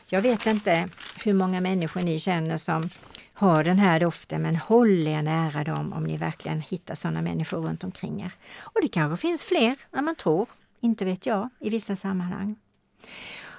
Jag 0.07 0.23
vet 0.23 0.47
inte 0.47 0.89
hur 1.25 1.35
många 1.35 1.61
människor 1.61 2.01
ni 2.01 2.19
känner 2.19 2.57
som 2.57 2.91
hör 3.39 3.65
den 3.65 3.79
här 3.79 4.01
doften, 4.01 4.43
men 4.43 4.57
håll 4.57 5.07
er 5.07 5.23
nära 5.23 5.65
dem 5.65 5.93
om 5.93 6.05
ni 6.05 6.17
verkligen 6.17 6.61
hittar 6.61 6.95
sådana 6.95 7.23
människor 7.23 7.63
runt 7.63 7.85
omkring 7.85 8.23
er. 8.23 8.33
Och 8.59 8.81
det 8.83 8.89
kanske 8.89 9.17
finns 9.17 9.43
fler 9.43 9.77
än 9.93 10.05
man 10.05 10.15
tror, 10.15 10.49
inte 10.81 11.05
vet 11.05 11.27
jag, 11.27 11.49
i 11.61 11.71
vissa 11.71 11.97
sammanhang. 11.97 12.57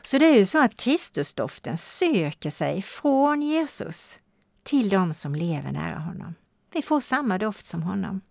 Så 0.03 0.17
det 0.17 0.25
är 0.25 0.37
ju 0.37 0.45
så 0.45 0.63
att 0.63 0.75
Kristusdoften 0.75 1.77
söker 1.77 2.49
sig 2.49 2.81
från 2.81 3.41
Jesus 3.41 4.19
till 4.63 4.89
de 4.89 5.13
som 5.13 5.35
lever 5.35 5.71
nära 5.71 5.99
honom. 5.99 6.35
Vi 6.73 6.81
får 6.81 7.01
samma 7.01 7.37
doft 7.37 7.67
som 7.67 7.83
honom. 7.83 8.21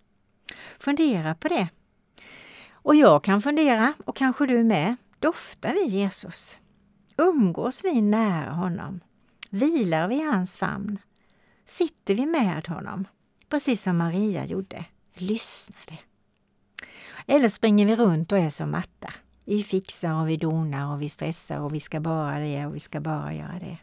Fundera 0.79 1.35
på 1.35 1.49
det. 1.49 1.69
Och 2.73 2.95
jag 2.95 3.25
kan 3.25 3.43
fundera, 3.43 3.95
och 4.05 4.17
kanske 4.17 4.47
du 4.47 4.65
med, 4.65 4.97
doftar 5.21 5.73
vi 5.73 5.85
Jesus? 5.85 6.59
Umgås 7.17 7.85
vi 7.85 8.00
nära 8.00 8.50
honom? 8.50 9.00
Vilar 9.50 10.09
vi 10.09 10.17
i 10.17 10.31
hans 10.31 10.57
famn? 10.57 10.99
Sitter 11.67 12.15
vi 12.15 12.27
med 12.27 12.67
honom? 12.67 13.09
Precis 13.49 13.83
som 13.83 13.97
Maria 13.97 14.47
gjorde, 14.47 14.85
lyssnade. 15.15 15.99
Eller 17.27 17.49
springer 17.49 17.87
vi 17.87 17.97
runt 17.97 18.33
och 18.33 18.39
är 18.39 18.51
som 18.51 18.71
matta? 18.71 19.13
Vi 19.45 19.63
fixar 19.63 20.21
och 20.21 20.29
vi 20.29 20.37
donar 20.37 20.93
och 20.93 21.03
vi 21.03 21.09
stressar 21.09 21.59
och 21.59 21.75
vi 21.75 21.81
ska 21.81 22.01
bara 22.01 22.39
det 22.39 22.67
och 22.67 22.75
vi 22.75 22.81
ska 22.81 23.01
bara 23.01 23.35
göra 23.35 23.59
det. 23.59 23.79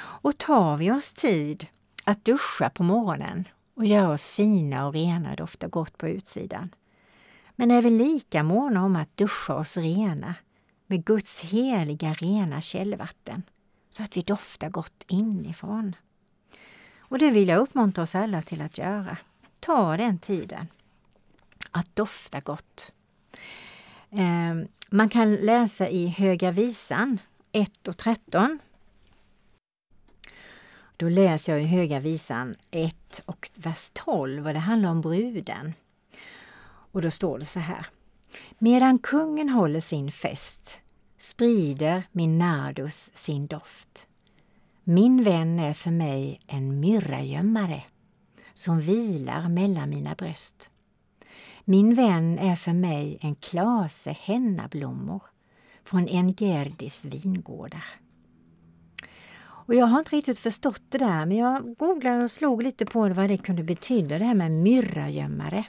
Och 0.00 0.38
tar 0.38 0.76
vi 0.76 0.90
oss 0.90 1.12
tid 1.12 1.66
att 2.04 2.24
duscha 2.24 2.70
på 2.70 2.82
morgonen 2.82 3.48
och 3.74 3.86
göra 3.86 4.10
oss 4.10 4.26
fina 4.26 4.86
och 4.86 4.92
rena, 4.92 5.34
doftar 5.34 5.68
gott 5.68 5.98
på 5.98 6.08
utsidan. 6.08 6.74
Men 7.56 7.70
är 7.70 7.82
vi 7.82 7.90
lika 7.90 8.42
måna 8.42 8.84
om 8.84 8.96
att 8.96 9.16
duscha 9.16 9.54
oss 9.54 9.76
rena 9.76 10.34
med 10.86 11.04
Guds 11.04 11.40
heliga 11.40 12.14
rena 12.14 12.60
källvatten 12.60 13.42
så 13.90 14.02
att 14.02 14.16
vi 14.16 14.22
doftar 14.22 14.70
gott 14.70 15.04
inifrån? 15.08 15.96
Och 17.10 17.18
det 17.18 17.30
vill 17.30 17.48
jag 17.48 17.58
uppmuntra 17.58 18.02
oss 18.02 18.14
alla 18.14 18.42
till 18.42 18.62
att 18.62 18.78
göra. 18.78 19.16
Ta 19.60 19.96
den 19.96 20.18
tiden 20.18 20.68
att 21.70 21.96
dofta 21.96 22.40
gott. 22.40 22.92
Eh, 24.10 24.68
man 24.90 25.08
kan 25.08 25.34
läsa 25.34 25.88
i 25.88 26.08
Höga 26.08 26.50
visan 26.50 27.18
1 27.52 27.88
och 27.88 27.96
13. 27.96 28.58
Då 30.96 31.08
läser 31.08 31.52
jag 31.52 31.62
i 31.62 31.66
Höga 31.66 32.00
visan 32.00 32.56
1 32.70 33.22
och 33.26 33.50
vers 33.56 33.90
12 33.92 34.46
och 34.46 34.52
det 34.52 34.58
handlar 34.58 34.90
om 34.90 35.00
bruden. 35.00 35.74
Och 36.92 37.02
då 37.02 37.10
står 37.10 37.38
det 37.38 37.44
så 37.44 37.60
här. 37.60 37.86
Medan 38.58 38.98
kungen 38.98 39.48
håller 39.48 39.80
sin 39.80 40.12
fest 40.12 40.80
sprider 41.18 42.02
min 42.12 42.38
nardus 42.38 43.10
sin 43.14 43.46
doft. 43.46 44.06
Min 44.84 45.22
vän 45.22 45.58
är 45.58 45.72
för 45.72 45.90
mig 45.90 46.40
en 46.46 46.80
myrragömmare 46.80 47.82
som 48.54 48.80
vilar 48.80 49.48
mellan 49.48 49.90
mina 49.90 50.14
bröst. 50.14 50.70
Min 51.64 51.94
vän 51.94 52.38
är 52.38 52.56
för 52.56 52.72
mig 52.72 53.18
en 53.20 53.34
klase 53.34 54.16
hennablommor 54.20 55.22
från 55.84 56.08
Engerdis 56.08 57.04
vingårdar. 57.04 57.84
Och 59.42 59.74
jag 59.74 59.86
har 59.86 59.98
inte 59.98 60.16
riktigt 60.16 60.38
förstått 60.38 60.82
det 60.88 60.98
där 60.98 61.26
men 61.26 61.36
jag 61.36 61.76
googlade 61.78 62.22
och 62.22 62.30
slog 62.30 62.62
lite 62.62 62.86
på 62.86 63.08
vad 63.08 63.28
det 63.28 63.38
kunde 63.38 63.62
betyda 63.62 64.18
det 64.18 64.24
här 64.24 64.34
med 64.34 64.52
myrragömmare. 64.52 65.64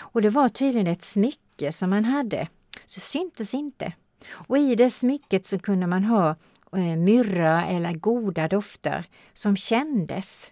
Och 0.00 0.22
det 0.22 0.30
var 0.30 0.48
tydligen 0.48 0.86
ett 0.86 1.04
smycke 1.04 1.72
som 1.72 1.90
man 1.90 2.04
hade, 2.04 2.48
så 2.86 3.00
syntes 3.00 3.54
inte. 3.54 3.92
Och 4.30 4.58
i 4.58 4.74
det 4.74 4.90
smycket 4.90 5.46
så 5.46 5.58
kunde 5.58 5.86
man 5.86 6.04
ha 6.04 6.36
Eh, 6.76 6.96
myrra 6.96 7.66
eller 7.66 7.92
goda 7.92 8.48
dofter 8.48 9.04
som 9.32 9.56
kändes. 9.56 10.50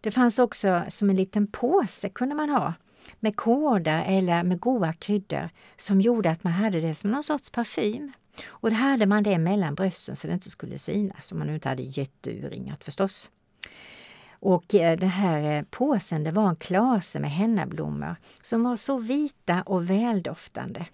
Det 0.00 0.10
fanns 0.10 0.38
också 0.38 0.84
som 0.88 1.10
en 1.10 1.16
liten 1.16 1.46
påse 1.46 2.08
kunde 2.08 2.34
man 2.34 2.50
ha 2.50 2.74
med 3.20 3.36
kådar 3.36 4.04
eller 4.06 4.42
med 4.42 4.60
goda 4.60 4.92
kryddor 4.92 5.50
som 5.76 6.00
gjorde 6.00 6.30
att 6.30 6.44
man 6.44 6.52
hade 6.52 6.80
det 6.80 6.94
som 6.94 7.10
någon 7.10 7.22
sorts 7.22 7.50
parfym. 7.50 8.12
Och 8.46 8.70
då 8.70 8.76
hade 8.76 9.06
man 9.06 9.22
det 9.22 9.38
mellan 9.38 9.74
brösten 9.74 10.16
så 10.16 10.26
det 10.26 10.32
inte 10.32 10.50
skulle 10.50 10.78
synas, 10.78 11.32
om 11.32 11.38
man 11.38 11.46
nu 11.46 11.54
inte 11.54 11.68
hade 11.68 11.82
jätteuringat 11.82 12.84
förstås. 12.84 13.30
Och 14.32 14.74
eh, 14.74 14.98
den 14.98 15.08
här 15.08 15.56
eh, 15.58 15.62
påsen 15.62 16.24
det 16.24 16.30
var 16.30 16.48
en 16.48 16.56
klase 16.56 17.20
med 17.20 17.30
hennablommor 17.30 18.16
som 18.42 18.62
var 18.62 18.76
så 18.76 18.98
vita 18.98 19.62
och 19.62 19.90
väldoftande. 19.90 20.86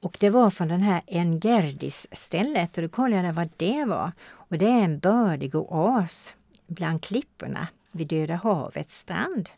Och 0.00 0.16
det 0.20 0.30
var 0.30 0.50
från 0.50 0.68
den 0.68 0.80
här 0.80 1.02
Engerdis-stället 1.06 2.76
och 2.76 2.82
då 2.82 2.88
kollade 2.88 3.26
jag 3.26 3.34
vad 3.34 3.50
det 3.56 3.84
var. 3.84 4.12
Och 4.28 4.58
det 4.58 4.66
är 4.66 4.84
en 4.84 4.98
bördig 4.98 5.54
oas 5.54 6.34
bland 6.66 7.02
klipporna 7.02 7.68
vid 7.92 8.06
Döda 8.06 8.34
havets 8.36 8.98
strand. 8.98 9.50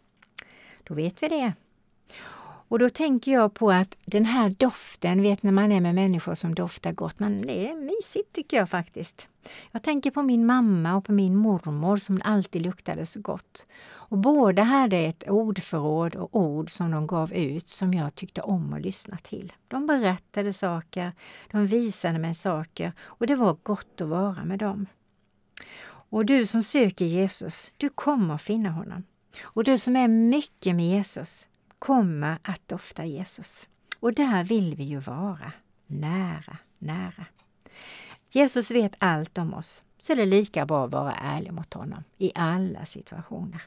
Då 0.85 0.95
vet 0.95 1.23
vi 1.23 1.29
det. 1.29 1.53
Och 2.69 2.79
då 2.79 2.89
tänker 2.89 3.33
jag 3.33 3.55
på 3.55 3.71
att 3.71 3.99
den 4.05 4.25
här 4.25 4.55
doften, 4.59 5.23
vet 5.23 5.43
när 5.43 5.53
man 5.53 5.73
är 5.73 5.81
med 5.81 5.95
människor 5.95 6.35
som 6.35 6.55
doftar 6.55 6.93
gott, 6.93 7.19
men 7.19 7.43
det 7.43 7.69
är 7.69 7.75
mysigt 7.75 8.33
tycker 8.33 8.57
jag 8.57 8.71
faktiskt. 8.71 9.29
Jag 9.73 9.83
tänker 9.83 10.11
på 10.11 10.23
min 10.23 10.47
mamma 10.47 10.97
och 10.97 11.05
på 11.05 11.13
min 11.13 11.37
mormor 11.37 11.97
som 11.97 12.21
alltid 12.25 12.63
luktade 12.63 13.07
så 13.07 13.21
gott. 13.21 13.67
Och 14.09 14.19
båda 14.19 14.63
hade 14.63 14.97
ett 14.97 15.29
ordförråd 15.29 16.15
och 16.15 16.37
ord 16.37 16.71
som 16.71 16.91
de 16.91 17.07
gav 17.07 17.33
ut 17.33 17.71
som 17.71 17.95
jag 17.95 18.15
tyckte 18.15 18.43
om 18.43 18.73
att 18.73 18.83
lyssna 18.83 19.17
till. 19.17 19.53
De 19.69 19.87
berättade 19.87 20.53
saker, 20.53 21.13
de 21.51 21.67
visade 21.67 22.19
mig 22.19 22.35
saker 22.35 22.93
och 23.01 23.27
det 23.27 23.35
var 23.35 23.57
gott 23.63 24.01
att 24.01 24.09
vara 24.09 24.45
med 24.45 24.59
dem. 24.59 24.87
Och 26.11 26.27
du 26.27 26.47
som 26.47 26.63
söker 26.63 27.05
Jesus, 27.05 27.73
du 27.77 27.89
kommer 27.89 28.35
att 28.35 28.43
finna 28.43 28.71
honom. 28.71 29.05
Och 29.43 29.65
du 29.65 29.79
som 29.79 29.97
är 29.97 30.09
mycket 30.09 30.77
med 30.77 30.87
Jesus 30.87 31.47
kommer 31.79 32.39
att 32.43 32.69
dofta 32.69 33.05
Jesus. 33.05 33.69
Och 34.01 34.15
där 34.15 34.45
vill 34.45 34.75
vi 34.75 34.85
ju 34.85 34.99
vara, 34.99 35.53
nära, 35.87 36.57
nära. 36.79 37.27
Jesus 38.31 38.71
vet 38.71 38.95
allt 38.99 39.39
om 39.39 39.55
oss, 39.55 39.83
så 39.99 40.15
det 40.15 40.23
är 40.23 40.27
lika 40.27 40.67
bra 40.67 40.85
att 40.85 40.93
vara 40.93 41.15
ärlig 41.15 41.53
mot 41.53 41.75
honom 41.75 42.05
i 42.19 42.33
alla 42.35 42.85
situationer. 42.85 43.63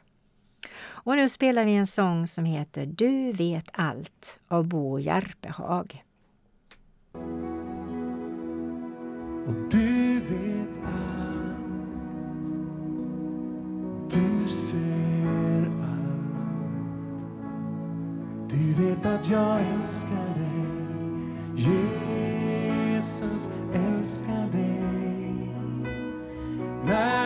Och 0.80 1.16
nu 1.16 1.30
spelar 1.30 1.66
vi 1.66 1.76
en 1.76 1.88
sång 1.88 2.28
som 2.28 2.46
heter 2.46 2.86
Du 2.86 3.32
vet 3.32 3.70
allt 3.74 4.40
av 4.48 4.68
Bo 4.68 5.00
Järpehag. 5.00 6.04
Och 9.48 9.54
du 9.72 10.20
vet 10.20 10.84
allt. 10.86 11.62
Du 14.12 14.48
ser 14.48 15.72
allt. 15.82 17.24
Du 18.50 18.74
vet 18.74 19.06
att 19.06 19.30
jag 19.30 19.60
älskar 19.62 20.36
dig. 20.36 20.82
Jesus 21.56 23.50
älskar 23.74 24.48
dig. 24.52 24.92
När 26.86 27.21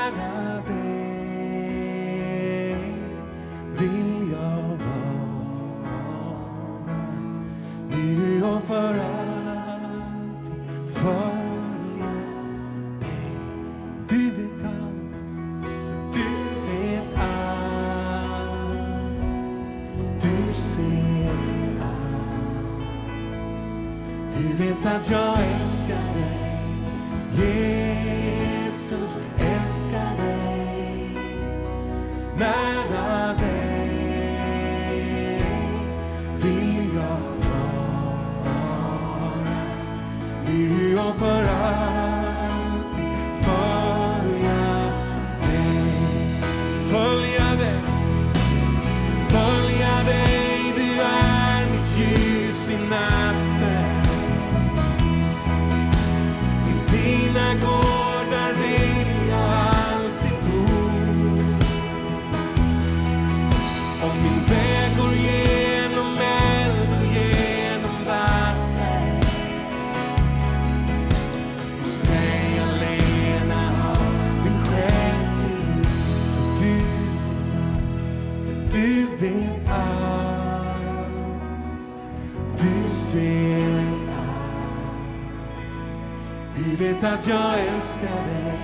att 87.06 87.28
jag 87.28 87.60
älskar 87.60 88.28
dig. 88.28 88.60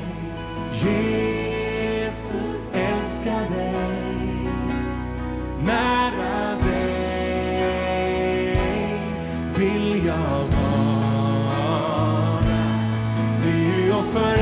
Jesus 0.74 2.76
älskar 2.76 3.50
dig. 3.50 4.50
Nära 5.66 6.56
dig 6.56 8.58
vill 9.56 10.06
jag 10.06 10.48
vara. 10.48 11.86
Nu 13.46 13.94
och 13.94 14.06
för 14.06 14.41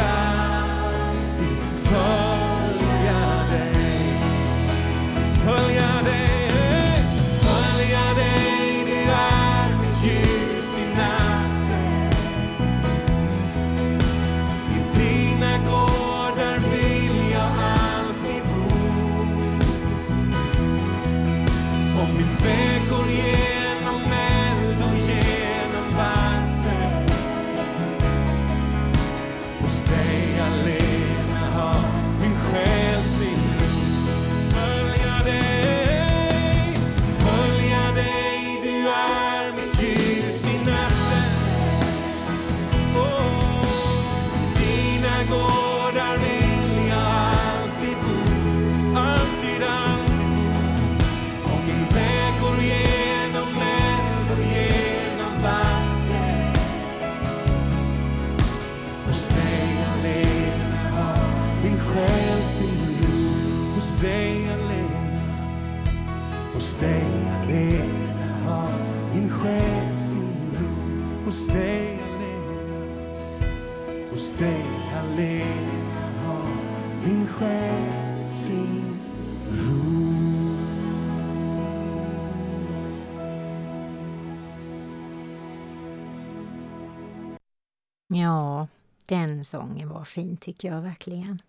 Ja, 88.12 88.67
den 89.08 89.45
sången 89.45 89.89
var 89.89 90.06
fin 90.06 90.38
tycker 90.38 90.67
jag 90.67 90.82
verkligen. 90.82 91.41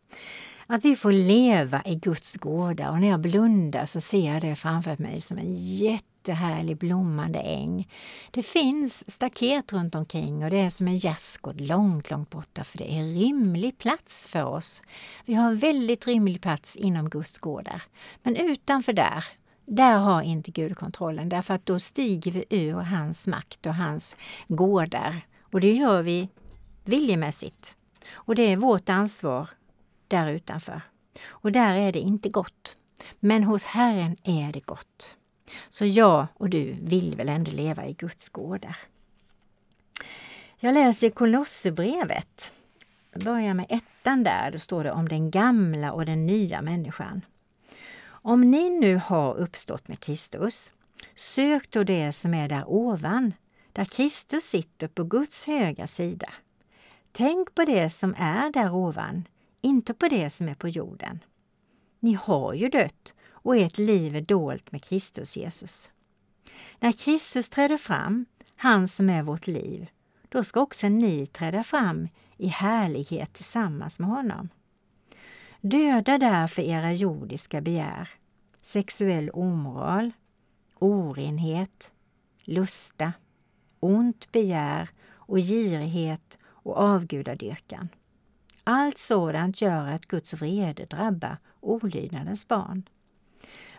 Att 0.66 0.84
vi 0.84 0.96
får 0.96 1.12
leva 1.12 1.82
i 1.84 1.94
Guds 1.94 2.36
gårdar 2.36 2.90
och 2.90 3.00
när 3.00 3.08
jag 3.08 3.20
blundar 3.20 3.86
så 3.86 4.00
ser 4.00 4.32
jag 4.32 4.42
det 4.42 4.56
framför 4.56 4.96
mig 4.98 5.20
som 5.20 5.38
en 5.38 5.54
jättehärlig 5.56 6.76
blommande 6.76 7.38
äng. 7.38 7.88
Det 8.30 8.42
finns 8.42 9.10
staket 9.10 9.72
runt 9.72 9.94
omkring 9.94 10.44
och 10.44 10.50
det 10.50 10.58
är 10.58 10.70
som 10.70 10.88
en 10.88 10.96
gärdsgård 10.96 11.60
långt, 11.60 12.10
långt 12.10 12.30
borta 12.30 12.64
för 12.64 12.78
det 12.78 12.92
är 12.92 13.04
rymlig 13.04 13.78
plats 13.78 14.28
för 14.28 14.44
oss. 14.44 14.82
Vi 15.24 15.34
har 15.34 15.52
väldigt 15.52 16.06
rymlig 16.06 16.40
plats 16.40 16.76
inom 16.76 17.10
Guds 17.10 17.38
gårdar. 17.38 17.82
Men 18.22 18.36
utanför 18.36 18.92
där, 18.92 19.24
där 19.66 19.98
har 19.98 20.22
inte 20.22 20.50
Gud 20.50 20.76
kontrollen 20.76 21.28
därför 21.28 21.54
att 21.54 21.66
då 21.66 21.78
stiger 21.78 22.32
vi 22.32 22.44
ur 22.50 22.74
hans 22.74 23.26
makt 23.26 23.66
och 23.66 23.74
hans 23.74 24.16
gårdar. 24.48 25.20
Och 25.52 25.60
det 25.60 25.72
gör 25.72 26.02
vi 26.02 26.28
viljemässigt. 26.90 27.76
Och 28.12 28.34
det 28.34 28.42
är 28.42 28.56
vårt 28.56 28.88
ansvar 28.88 29.48
där 30.08 30.26
utanför. 30.26 30.82
Och 31.26 31.52
där 31.52 31.74
är 31.74 31.92
det 31.92 32.00
inte 32.00 32.28
gott. 32.28 32.76
Men 33.20 33.44
hos 33.44 33.64
Herren 33.64 34.16
är 34.22 34.52
det 34.52 34.66
gott. 34.66 35.16
Så 35.68 35.86
jag 35.86 36.26
och 36.34 36.50
du 36.50 36.76
vill 36.82 37.16
väl 37.16 37.28
ändå 37.28 37.50
leva 37.50 37.86
i 37.86 37.92
Guds 37.92 38.28
gårdar. 38.28 38.76
Jag 40.58 40.74
läser 40.74 41.10
Kolosserbrevet. 41.10 42.50
Jag 43.12 43.22
börjar 43.22 43.54
med 43.54 43.66
ettan 43.68 44.24
där. 44.24 44.50
Då 44.50 44.58
står 44.58 44.84
det 44.84 44.92
om 44.92 45.08
den 45.08 45.30
gamla 45.30 45.92
och 45.92 46.06
den 46.06 46.26
nya 46.26 46.62
människan. 46.62 47.24
Om 48.22 48.40
ni 48.40 48.70
nu 48.70 48.96
har 48.96 49.34
uppstått 49.34 49.88
med 49.88 50.00
Kristus, 50.00 50.72
sök 51.16 51.70
då 51.70 51.84
det 51.84 52.12
som 52.12 52.34
är 52.34 52.48
där 52.48 52.64
ovan, 52.66 53.34
där 53.72 53.84
Kristus 53.84 54.44
sitter 54.44 54.88
på 54.88 55.04
Guds 55.04 55.46
högra 55.46 55.86
sida. 55.86 56.28
Tänk 57.12 57.54
på 57.54 57.64
det 57.64 57.90
som 57.90 58.14
är 58.18 58.52
där 58.52 58.74
ovan, 58.74 59.28
inte 59.60 59.94
på 59.94 60.08
det 60.08 60.30
som 60.30 60.48
är 60.48 60.54
på 60.54 60.68
jorden. 60.68 61.20
Ni 62.00 62.12
har 62.12 62.54
ju 62.54 62.68
dött 62.68 63.14
och 63.30 63.56
ert 63.56 63.78
liv 63.78 64.16
är 64.16 64.20
dolt 64.20 64.72
med 64.72 64.84
Kristus 64.84 65.36
Jesus. 65.36 65.90
När 66.78 66.92
Kristus 66.92 67.48
träder 67.48 67.76
fram, 67.76 68.26
han 68.56 68.88
som 68.88 69.10
är 69.10 69.22
vårt 69.22 69.46
liv, 69.46 69.90
då 70.28 70.44
ska 70.44 70.60
också 70.60 70.88
ni 70.88 71.26
träda 71.26 71.62
fram 71.62 72.08
i 72.36 72.46
härlighet 72.46 73.32
tillsammans 73.32 74.00
med 74.00 74.08
honom. 74.08 74.48
Döda 75.60 76.18
därför 76.18 76.62
era 76.62 76.92
jordiska 76.92 77.60
begär, 77.60 78.08
sexuell 78.62 79.30
omoral, 79.30 80.12
orenhet, 80.78 81.92
lusta, 82.44 83.12
ont 83.80 84.32
begär 84.32 84.88
och 85.08 85.38
girighet 85.38 86.38
och 86.62 86.76
avgudadyrkan. 86.76 87.88
Allt 88.64 88.98
sådant 88.98 89.60
gör 89.60 89.88
att 89.88 90.06
Guds 90.06 90.34
vrede 90.34 90.84
drabbar 90.84 91.36
olydnadens 91.60 92.48
barn. 92.48 92.82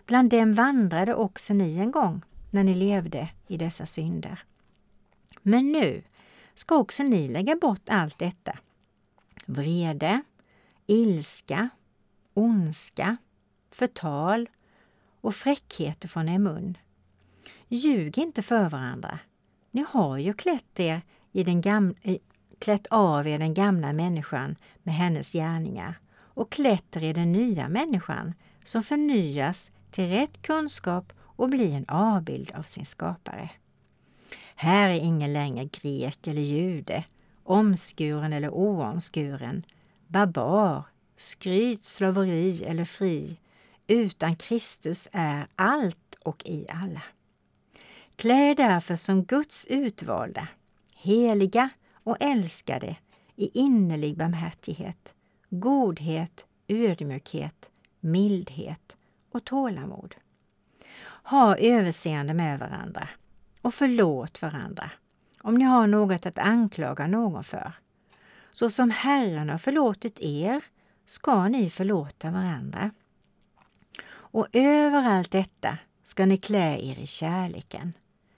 Bland 0.06 0.30
dem 0.30 0.54
vandrade 0.54 1.14
också 1.14 1.54
ni 1.54 1.78
en 1.78 1.90
gång 1.90 2.22
när 2.50 2.64
ni 2.64 2.74
levde 2.74 3.28
i 3.46 3.56
dessa 3.56 3.86
synder. 3.86 4.44
Men 5.42 5.72
nu 5.72 6.02
ska 6.54 6.76
också 6.76 7.02
ni 7.02 7.28
lägga 7.28 7.56
bort 7.56 7.88
allt 7.88 8.18
detta. 8.18 8.58
Vrede, 9.46 10.22
ilska, 10.86 11.68
ondska, 12.34 13.16
förtal 13.70 14.48
och 15.20 15.34
fräckheter 15.34 16.08
från 16.08 16.28
er 16.28 16.38
mun. 16.38 16.78
Ljug 17.68 18.18
inte 18.18 18.42
för 18.42 18.68
varandra. 18.68 19.18
Ni 19.70 19.84
har 19.88 20.18
ju 20.18 20.32
klätt 20.32 20.80
er 20.80 21.02
i 21.32 21.44
den 21.44 21.60
gamla, 21.60 21.94
klätt 22.62 22.86
av 22.86 23.28
er 23.28 23.38
den 23.38 23.54
gamla 23.54 23.92
människan 23.92 24.56
med 24.82 24.94
hennes 24.94 25.32
gärningar 25.32 25.94
och 26.18 26.52
klätt 26.52 26.96
er 26.96 27.02
i 27.02 27.12
den 27.12 27.32
nya 27.32 27.68
människan 27.68 28.34
som 28.64 28.82
förnyas 28.82 29.72
till 29.90 30.08
rätt 30.08 30.42
kunskap 30.42 31.12
och 31.18 31.48
blir 31.48 31.72
en 31.72 31.88
avbild 31.88 32.50
av 32.50 32.62
sin 32.62 32.86
skapare. 32.86 33.50
Här 34.54 34.88
är 34.88 35.00
ingen 35.00 35.32
längre 35.32 35.64
grek 35.64 36.26
eller 36.26 36.42
jude, 36.42 37.04
omskuren 37.44 38.32
eller 38.32 38.50
oomskuren, 38.50 39.66
barbar, 40.06 40.82
skryt, 41.16 41.84
slaveri 41.84 42.64
eller 42.64 42.84
fri, 42.84 43.36
utan 43.86 44.36
Kristus 44.36 45.08
är 45.12 45.46
allt 45.56 46.14
och 46.24 46.42
i 46.44 46.66
alla. 46.68 47.02
Klä 48.16 48.50
er 48.50 48.54
därför 48.54 48.96
som 48.96 49.24
Guds 49.24 49.66
utvalda, 49.66 50.48
heliga 50.94 51.70
och 52.04 52.16
älskade 52.20 52.96
i 53.36 53.58
innerlig 53.58 54.18
barmhärtighet, 54.18 55.14
godhet, 55.50 56.46
ödmjukhet, 56.68 57.70
mildhet 58.00 58.96
och 59.30 59.44
tålamod. 59.44 60.14
Ha 61.24 61.56
överseende 61.56 62.34
med 62.34 62.58
varandra 62.58 63.08
och 63.62 63.74
förlåt 63.74 64.42
varandra 64.42 64.90
om 65.42 65.54
ni 65.54 65.64
har 65.64 65.86
något 65.86 66.26
att 66.26 66.38
anklaga 66.38 67.06
någon 67.06 67.44
för. 67.44 67.72
Så 68.52 68.70
som 68.70 68.90
Herren 68.90 69.48
har 69.48 69.58
förlåtit 69.58 70.20
er 70.20 70.60
ska 71.06 71.48
ni 71.48 71.70
förlåta 71.70 72.30
varandra. 72.30 72.90
Och 74.10 74.48
över 74.52 75.02
allt 75.02 75.30
detta 75.30 75.78
ska 76.04 76.26
ni 76.26 76.38
klä 76.38 76.78
er 76.78 76.98
i 76.98 77.06
kärleken, 77.06 77.92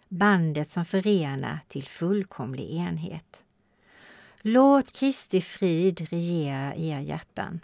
bandet 0.08 0.68
som 0.68 0.84
förenar 0.84 1.58
till 1.68 1.84
fullkomlig 1.84 2.70
enhet. 2.70 3.43
Låt 4.46 4.90
Kristi 4.90 5.40
frid 5.40 6.00
regera 6.10 6.74
i 6.74 6.88
era 6.88 7.00
hjärtan, 7.00 7.60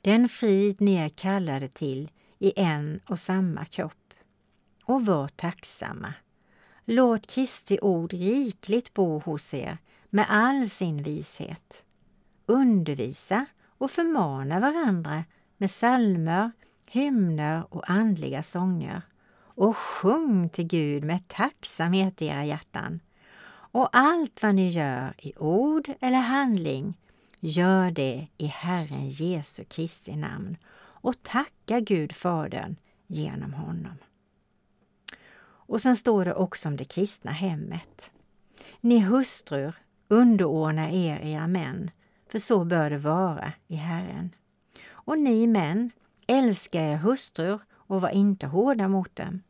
den 0.00 0.28
frid 0.28 0.80
ni 0.80 0.94
är 0.94 1.08
kallade 1.08 1.68
till 1.68 2.10
i 2.38 2.52
en 2.56 3.00
och 3.06 3.18
samma 3.18 3.64
kropp. 3.64 4.14
Och 4.84 5.06
var 5.06 5.28
tacksamma. 5.28 6.14
Låt 6.84 7.26
Kristi 7.26 7.78
ord 7.82 8.12
rikligt 8.12 8.94
bo 8.94 9.18
hos 9.18 9.54
er 9.54 9.78
med 10.10 10.26
all 10.28 10.70
sin 10.70 11.02
vishet. 11.02 11.84
Undervisa 12.46 13.46
och 13.78 13.90
förmana 13.90 14.60
varandra 14.60 15.24
med 15.56 15.70
salmer, 15.70 16.52
hymner 16.86 17.74
och 17.74 17.90
andliga 17.90 18.42
sånger 18.42 19.02
och 19.36 19.76
sjung 19.76 20.48
till 20.48 20.66
Gud 20.66 21.04
med 21.04 21.28
tacksamhet 21.28 22.22
i 22.22 22.26
era 22.26 22.44
hjärtan 22.44 23.00
och 23.74 23.88
allt 23.92 24.42
vad 24.42 24.54
ni 24.54 24.68
gör 24.68 25.14
i 25.18 25.32
ord 25.36 25.90
eller 26.00 26.18
handling, 26.18 26.98
gör 27.40 27.90
det 27.90 28.26
i 28.38 28.46
Herren 28.46 29.08
Jesu 29.08 29.64
Kristi 29.64 30.16
namn 30.16 30.56
och 30.76 31.22
tacka 31.22 31.80
Gud 31.80 32.12
Fadern 32.12 32.76
genom 33.06 33.54
honom. 33.54 33.96
Och 35.44 35.82
sen 35.82 35.96
står 35.96 36.24
det 36.24 36.34
också 36.34 36.68
om 36.68 36.76
det 36.76 36.84
kristna 36.84 37.30
hemmet. 37.30 38.10
Ni 38.80 38.98
hustrur, 38.98 39.74
underordna 40.08 40.90
er 40.92 41.20
era 41.20 41.46
män, 41.46 41.90
för 42.30 42.38
så 42.38 42.64
bör 42.64 42.90
det 42.90 42.98
vara 42.98 43.52
i 43.66 43.74
Herren. 43.76 44.34
Och 44.90 45.18
ni 45.18 45.46
män, 45.46 45.90
älska 46.26 46.82
er 46.82 46.96
hustrur 46.96 47.60
och 47.72 48.00
var 48.00 48.10
inte 48.10 48.46
hårda 48.46 48.88
mot 48.88 49.16
dem. 49.16 49.42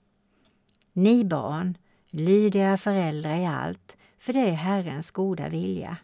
Ni 0.92 1.24
barn, 1.24 1.78
lyd 2.10 2.56
era 2.56 2.76
föräldrar 2.76 3.36
i 3.36 3.46
allt, 3.46 3.96
för 4.24 4.32
det 4.32 4.40
är 4.40 4.52
Herrens 4.52 5.10
goda 5.10 5.48
vilja. 5.48 5.96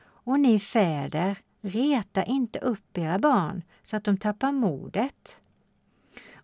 Och 0.00 0.40
ni 0.40 0.58
fäder, 0.58 1.38
reta 1.60 2.24
inte 2.24 2.58
upp 2.58 2.98
era 2.98 3.18
barn 3.18 3.62
så 3.82 3.96
att 3.96 4.04
de 4.04 4.16
tappar 4.16 4.52
modet. 4.52 5.42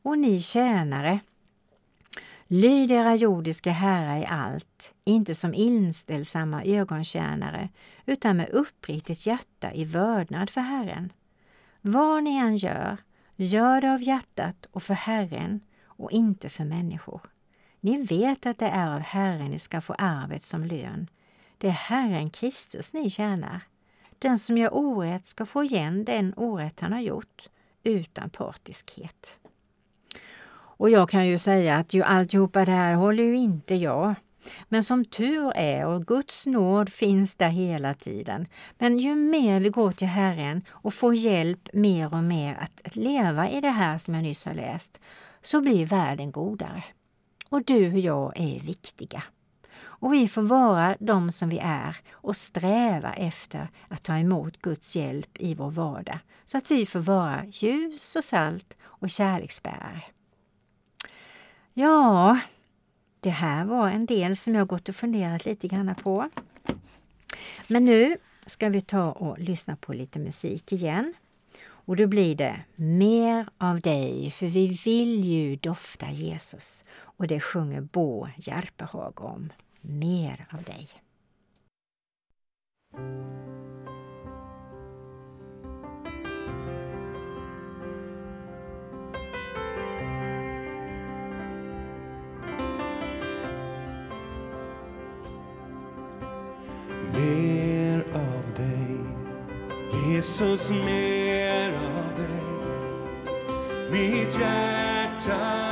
Och 0.02 0.18
ni 0.18 0.40
tjänare, 0.40 1.20
lyd 2.46 2.90
era 2.90 3.14
jordiska 3.14 3.70
herrar 3.70 4.16
i 4.16 4.26
allt, 4.26 4.94
inte 5.04 5.34
som 5.34 5.54
inställsamma 5.54 6.64
ögontjänare, 6.64 7.68
utan 8.06 8.36
med 8.36 8.48
uppriktigt 8.48 9.26
hjärta 9.26 9.72
i 9.72 9.84
vördnad 9.84 10.50
för 10.50 10.60
Herren. 10.60 11.12
Vad 11.80 12.24
ni 12.24 12.36
än 12.36 12.56
gör, 12.56 12.96
gör 13.36 13.80
det 13.80 13.92
av 13.92 14.02
hjärtat 14.02 14.66
och 14.70 14.82
för 14.82 14.94
Herren 14.94 15.60
och 15.86 16.12
inte 16.12 16.48
för 16.48 16.64
människor. 16.64 17.33
Ni 17.84 18.02
vet 18.02 18.46
att 18.46 18.58
det 18.58 18.66
är 18.66 18.94
av 18.94 19.00
Herren 19.00 19.50
ni 19.50 19.58
ska 19.58 19.80
få 19.80 19.94
arvet 19.98 20.42
som 20.42 20.64
lön. 20.64 21.10
Det 21.58 21.66
är 21.68 21.72
Herren 21.72 22.30
Kristus 22.30 22.92
ni 22.92 23.10
tjänar. 23.10 23.60
Den 24.18 24.38
som 24.38 24.58
gör 24.58 24.74
orätt 24.74 25.26
ska 25.26 25.46
få 25.46 25.64
igen 25.64 26.04
den 26.04 26.34
orätt 26.36 26.80
han 26.80 26.92
har 26.92 27.00
gjort, 27.00 27.48
utan 27.82 28.30
partiskhet. 28.30 29.38
Och 30.54 30.90
jag 30.90 31.10
kan 31.10 31.26
ju 31.26 31.38
säga 31.38 31.76
att 31.76 31.94
ju 31.94 32.02
alltihopa 32.02 32.64
det 32.64 32.72
här 32.72 32.94
håller 32.94 33.24
ju 33.24 33.36
inte 33.36 33.74
jag. 33.74 34.14
Men 34.68 34.84
som 34.84 35.04
tur 35.04 35.52
är, 35.56 35.86
och 35.86 36.06
Guds 36.06 36.46
nåd 36.46 36.92
finns 36.92 37.34
där 37.34 37.48
hela 37.48 37.94
tiden. 37.94 38.46
Men 38.78 38.98
ju 38.98 39.14
mer 39.14 39.60
vi 39.60 39.68
går 39.68 39.92
till 39.92 40.08
Herren 40.08 40.64
och 40.68 40.94
får 40.94 41.14
hjälp 41.14 41.68
mer 41.72 42.14
och 42.14 42.24
mer 42.24 42.54
att 42.54 42.96
leva 42.96 43.50
i 43.50 43.60
det 43.60 43.70
här 43.70 43.98
som 43.98 44.14
jag 44.14 44.22
nyss 44.22 44.44
har 44.44 44.54
läst, 44.54 45.00
så 45.42 45.60
blir 45.60 45.86
världen 45.86 46.32
godare. 46.32 46.84
Och 47.54 47.64
du 47.64 47.92
och 47.92 47.98
jag 47.98 48.32
är 48.36 48.60
viktiga. 48.60 49.22
Och 49.76 50.12
vi 50.12 50.28
får 50.28 50.42
vara 50.42 50.96
de 51.00 51.32
som 51.32 51.48
vi 51.48 51.58
är 51.58 51.96
och 52.12 52.36
sträva 52.36 53.14
efter 53.14 53.68
att 53.88 54.02
ta 54.02 54.18
emot 54.18 54.62
Guds 54.62 54.96
hjälp 54.96 55.30
i 55.38 55.54
vår 55.54 55.70
vardag 55.70 56.18
så 56.44 56.58
att 56.58 56.70
vi 56.70 56.86
får 56.86 57.00
vara 57.00 57.44
ljus 57.44 58.16
och 58.16 58.24
salt 58.24 58.76
och 58.84 59.10
kärleksbärare. 59.10 60.02
Ja, 61.72 62.38
det 63.20 63.30
här 63.30 63.64
var 63.64 63.88
en 63.88 64.06
del 64.06 64.36
som 64.36 64.54
jag 64.54 64.68
gått 64.68 64.88
och 64.88 64.96
funderat 64.96 65.44
lite 65.44 65.68
grann 65.68 65.94
på. 65.94 66.30
Men 67.68 67.84
nu 67.84 68.16
ska 68.46 68.68
vi 68.68 68.80
ta 68.80 69.12
och 69.12 69.38
lyssna 69.38 69.76
på 69.76 69.92
lite 69.92 70.18
musik 70.18 70.72
igen. 70.72 71.14
Och 71.86 71.96
då 71.96 72.06
blir 72.06 72.34
det 72.34 72.60
mer 72.76 73.48
av 73.58 73.80
dig, 73.80 74.30
för 74.30 74.46
vi 74.46 74.66
vill 74.84 75.24
ju 75.24 75.56
dofta 75.56 76.10
Jesus. 76.10 76.84
Och 77.00 77.26
det 77.26 77.40
sjunger 77.40 77.80
Bo 77.80 78.28
Järpehag 78.36 79.20
om. 79.20 79.52
Mer 79.80 80.46
av 80.50 80.62
dig. 80.62 80.88
Mer 97.12 98.04
av 98.14 98.54
dig, 98.56 99.00
Jesus, 100.08 100.70
mer. 100.70 101.23
Mitt 103.94 104.34
hjärta 104.40 105.04
längtar 105.14 105.63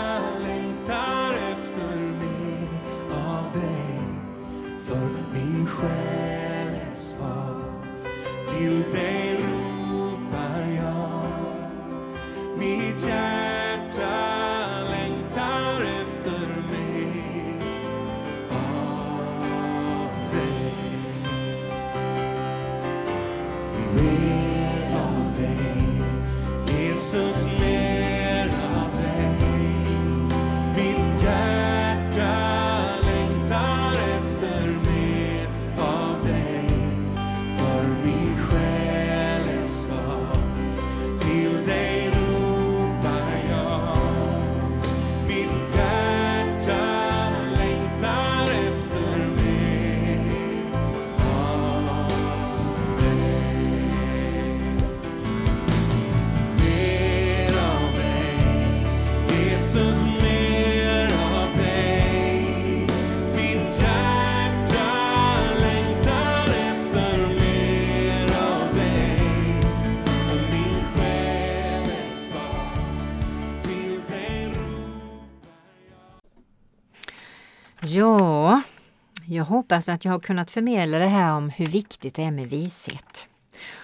jag 79.33 79.45
hoppas 79.45 79.89
att 79.89 80.05
jag 80.05 80.13
har 80.13 80.21
kunnat 80.21 80.51
förmedla 80.51 80.99
det 80.99 81.09
här 81.09 81.33
om 81.33 81.51
hur 81.51 81.67
viktigt 81.67 82.15
det 82.15 82.23
är 82.23 82.31
med 82.31 82.51
vishet. 82.51 83.27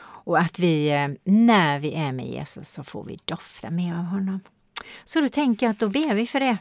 Och 0.01 0.39
att 0.39 0.59
vi, 0.59 0.91
eh, 0.91 1.09
när 1.25 1.79
vi 1.79 1.95
är 1.95 2.13
med 2.13 2.27
Jesus, 2.27 2.69
så 2.69 2.85
får 2.85 3.05
vi 3.05 3.19
dofta 3.25 3.71
mer 3.71 3.95
av 3.95 4.05
honom. 4.05 4.41
Så 5.05 5.21
då 5.21 5.29
tänker 5.29 5.67
jag 5.67 5.71
att 5.71 5.79
då 5.79 5.89
ber 5.89 6.15
vi 6.15 6.27
för 6.27 6.41
det. 6.41 6.59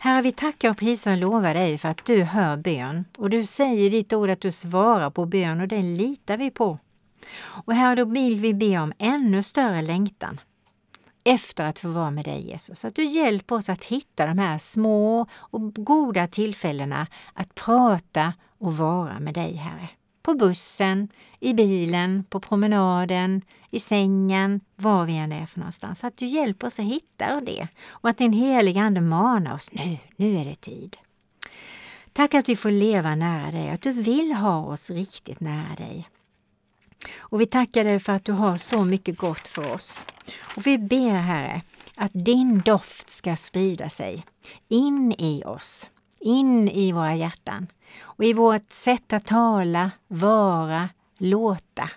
Herre, 0.00 0.22
vi 0.22 0.32
tackar 0.32 0.70
och 0.70 0.76
prisar 0.76 1.12
och 1.12 1.18
lovar 1.18 1.54
dig 1.54 1.78
för 1.78 1.88
att 1.88 2.04
du 2.04 2.22
hör 2.22 2.56
bön. 2.56 3.04
Och 3.18 3.30
du 3.30 3.44
säger 3.44 3.86
i 3.86 3.88
ditt 3.88 4.12
ord 4.12 4.30
att 4.30 4.40
du 4.40 4.52
svarar 4.52 5.10
på 5.10 5.26
bön 5.26 5.60
och 5.60 5.68
det 5.68 5.82
litar 5.82 6.36
vi 6.36 6.50
på. 6.50 6.78
Och 7.42 7.74
här 7.74 7.96
då 7.96 8.04
vill 8.04 8.40
vi 8.40 8.54
be 8.54 8.78
om 8.78 8.92
ännu 8.98 9.42
större 9.42 9.82
längtan 9.82 10.40
efter 11.26 11.64
att 11.64 11.78
få 11.78 11.88
vara 11.88 12.10
med 12.10 12.24
dig 12.24 12.50
Jesus. 12.50 12.84
Att 12.84 12.94
du 12.94 13.04
hjälper 13.04 13.54
oss 13.54 13.68
att 13.68 13.84
hitta 13.84 14.26
de 14.26 14.38
här 14.38 14.58
små 14.58 15.26
och 15.32 15.74
goda 15.74 16.26
tillfällena 16.28 17.06
att 17.34 17.54
prata 17.54 18.32
och 18.58 18.76
vara 18.76 19.20
med 19.20 19.34
dig 19.34 19.54
Herre. 19.54 19.88
På 20.22 20.34
bussen, 20.34 21.08
i 21.40 21.54
bilen, 21.54 22.24
på 22.24 22.40
promenaden, 22.40 23.42
i 23.70 23.80
sängen, 23.80 24.60
var 24.76 25.04
vi 25.04 25.16
än 25.16 25.32
är 25.32 25.46
för 25.46 25.58
någonstans. 25.58 26.04
Att 26.04 26.16
du 26.16 26.26
hjälper 26.26 26.66
oss 26.66 26.78
att 26.78 26.84
hitta 26.84 27.40
det 27.40 27.68
och 27.88 28.08
att 28.08 28.18
din 28.18 28.32
heliga 28.32 28.82
Ande 28.82 29.00
manar 29.00 29.54
oss 29.54 29.72
nu, 29.72 29.98
nu 30.16 30.36
är 30.36 30.44
det 30.44 30.60
tid. 30.60 30.96
Tack 32.12 32.34
att 32.34 32.48
vi 32.48 32.56
får 32.56 32.70
leva 32.70 33.14
nära 33.14 33.50
dig, 33.50 33.70
att 33.70 33.82
du 33.82 33.92
vill 33.92 34.32
ha 34.32 34.64
oss 34.64 34.90
riktigt 34.90 35.40
nära 35.40 35.74
dig. 35.74 36.08
Och 37.18 37.40
vi 37.40 37.46
tackar 37.46 37.84
dig 37.84 37.98
för 37.98 38.12
att 38.12 38.24
du 38.24 38.32
har 38.32 38.56
så 38.56 38.84
mycket 38.84 39.18
gott 39.18 39.48
för 39.48 39.74
oss. 39.74 40.02
Och 40.56 40.66
vi 40.66 40.78
ber 40.78 41.10
Herre 41.10 41.62
att 41.94 42.10
din 42.14 42.60
doft 42.60 43.10
ska 43.10 43.36
sprida 43.36 43.90
sig 43.90 44.24
in 44.68 45.12
i 45.18 45.42
oss, 45.44 45.90
in 46.20 46.68
i 46.68 46.92
våra 46.92 47.14
hjärtan 47.14 47.66
och 48.00 48.24
i 48.24 48.32
vårt 48.32 48.72
sätt 48.72 49.12
att 49.12 49.26
tala, 49.26 49.90
vara, 50.08 50.88
låta. 51.18 51.90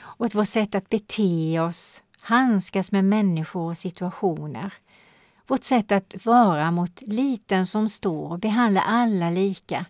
Och 0.00 0.34
vårt 0.34 0.48
sätt 0.48 0.74
att 0.74 0.88
bete 0.88 1.60
oss, 1.60 2.02
handskas 2.20 2.92
med 2.92 3.04
människor 3.04 3.70
och 3.70 3.78
situationer. 3.78 4.74
Vårt 5.46 5.64
sätt 5.64 5.92
att 5.92 6.14
vara 6.24 6.70
mot 6.70 7.02
liten 7.02 7.66
som 7.66 7.88
stor 7.88 8.32
och 8.32 8.38
behandla 8.38 8.82
alla 8.82 9.30
lika. 9.30 9.86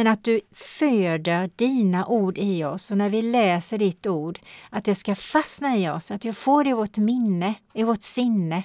Men 0.00 0.06
att 0.06 0.24
du 0.24 0.40
föder 0.52 1.50
dina 1.56 2.06
ord 2.06 2.38
i 2.38 2.64
oss 2.64 2.90
och 2.90 2.96
när 2.96 3.08
vi 3.08 3.22
läser 3.22 3.78
ditt 3.78 4.06
ord, 4.06 4.38
att 4.70 4.84
det 4.84 4.94
ska 4.94 5.14
fastna 5.14 5.76
i 5.76 5.90
oss, 5.90 6.10
att 6.10 6.24
vi 6.24 6.32
får 6.32 6.64
det 6.64 6.70
i 6.70 6.72
vårt 6.72 6.96
minne, 6.96 7.54
i 7.74 7.82
vårt 7.82 8.02
sinne. 8.02 8.62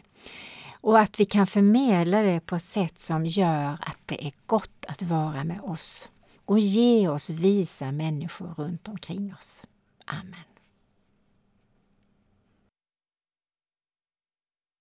Och 0.81 0.99
att 0.99 1.19
vi 1.19 1.25
kan 1.25 1.47
förmedla 1.47 2.21
det 2.21 2.39
på 2.39 2.55
ett 2.55 2.63
sätt 2.63 2.99
som 2.99 3.25
gör 3.25 3.77
att 3.81 3.97
det 4.05 4.27
är 4.27 4.33
gott 4.45 4.85
att 4.87 5.01
vara 5.01 5.43
med 5.43 5.61
oss. 5.61 6.09
Och 6.45 6.59
ge 6.59 7.07
oss 7.07 7.29
visa 7.29 7.91
människor 7.91 8.53
runt 8.57 8.87
omkring 8.87 9.33
oss. 9.39 9.63
Amen. 10.05 10.54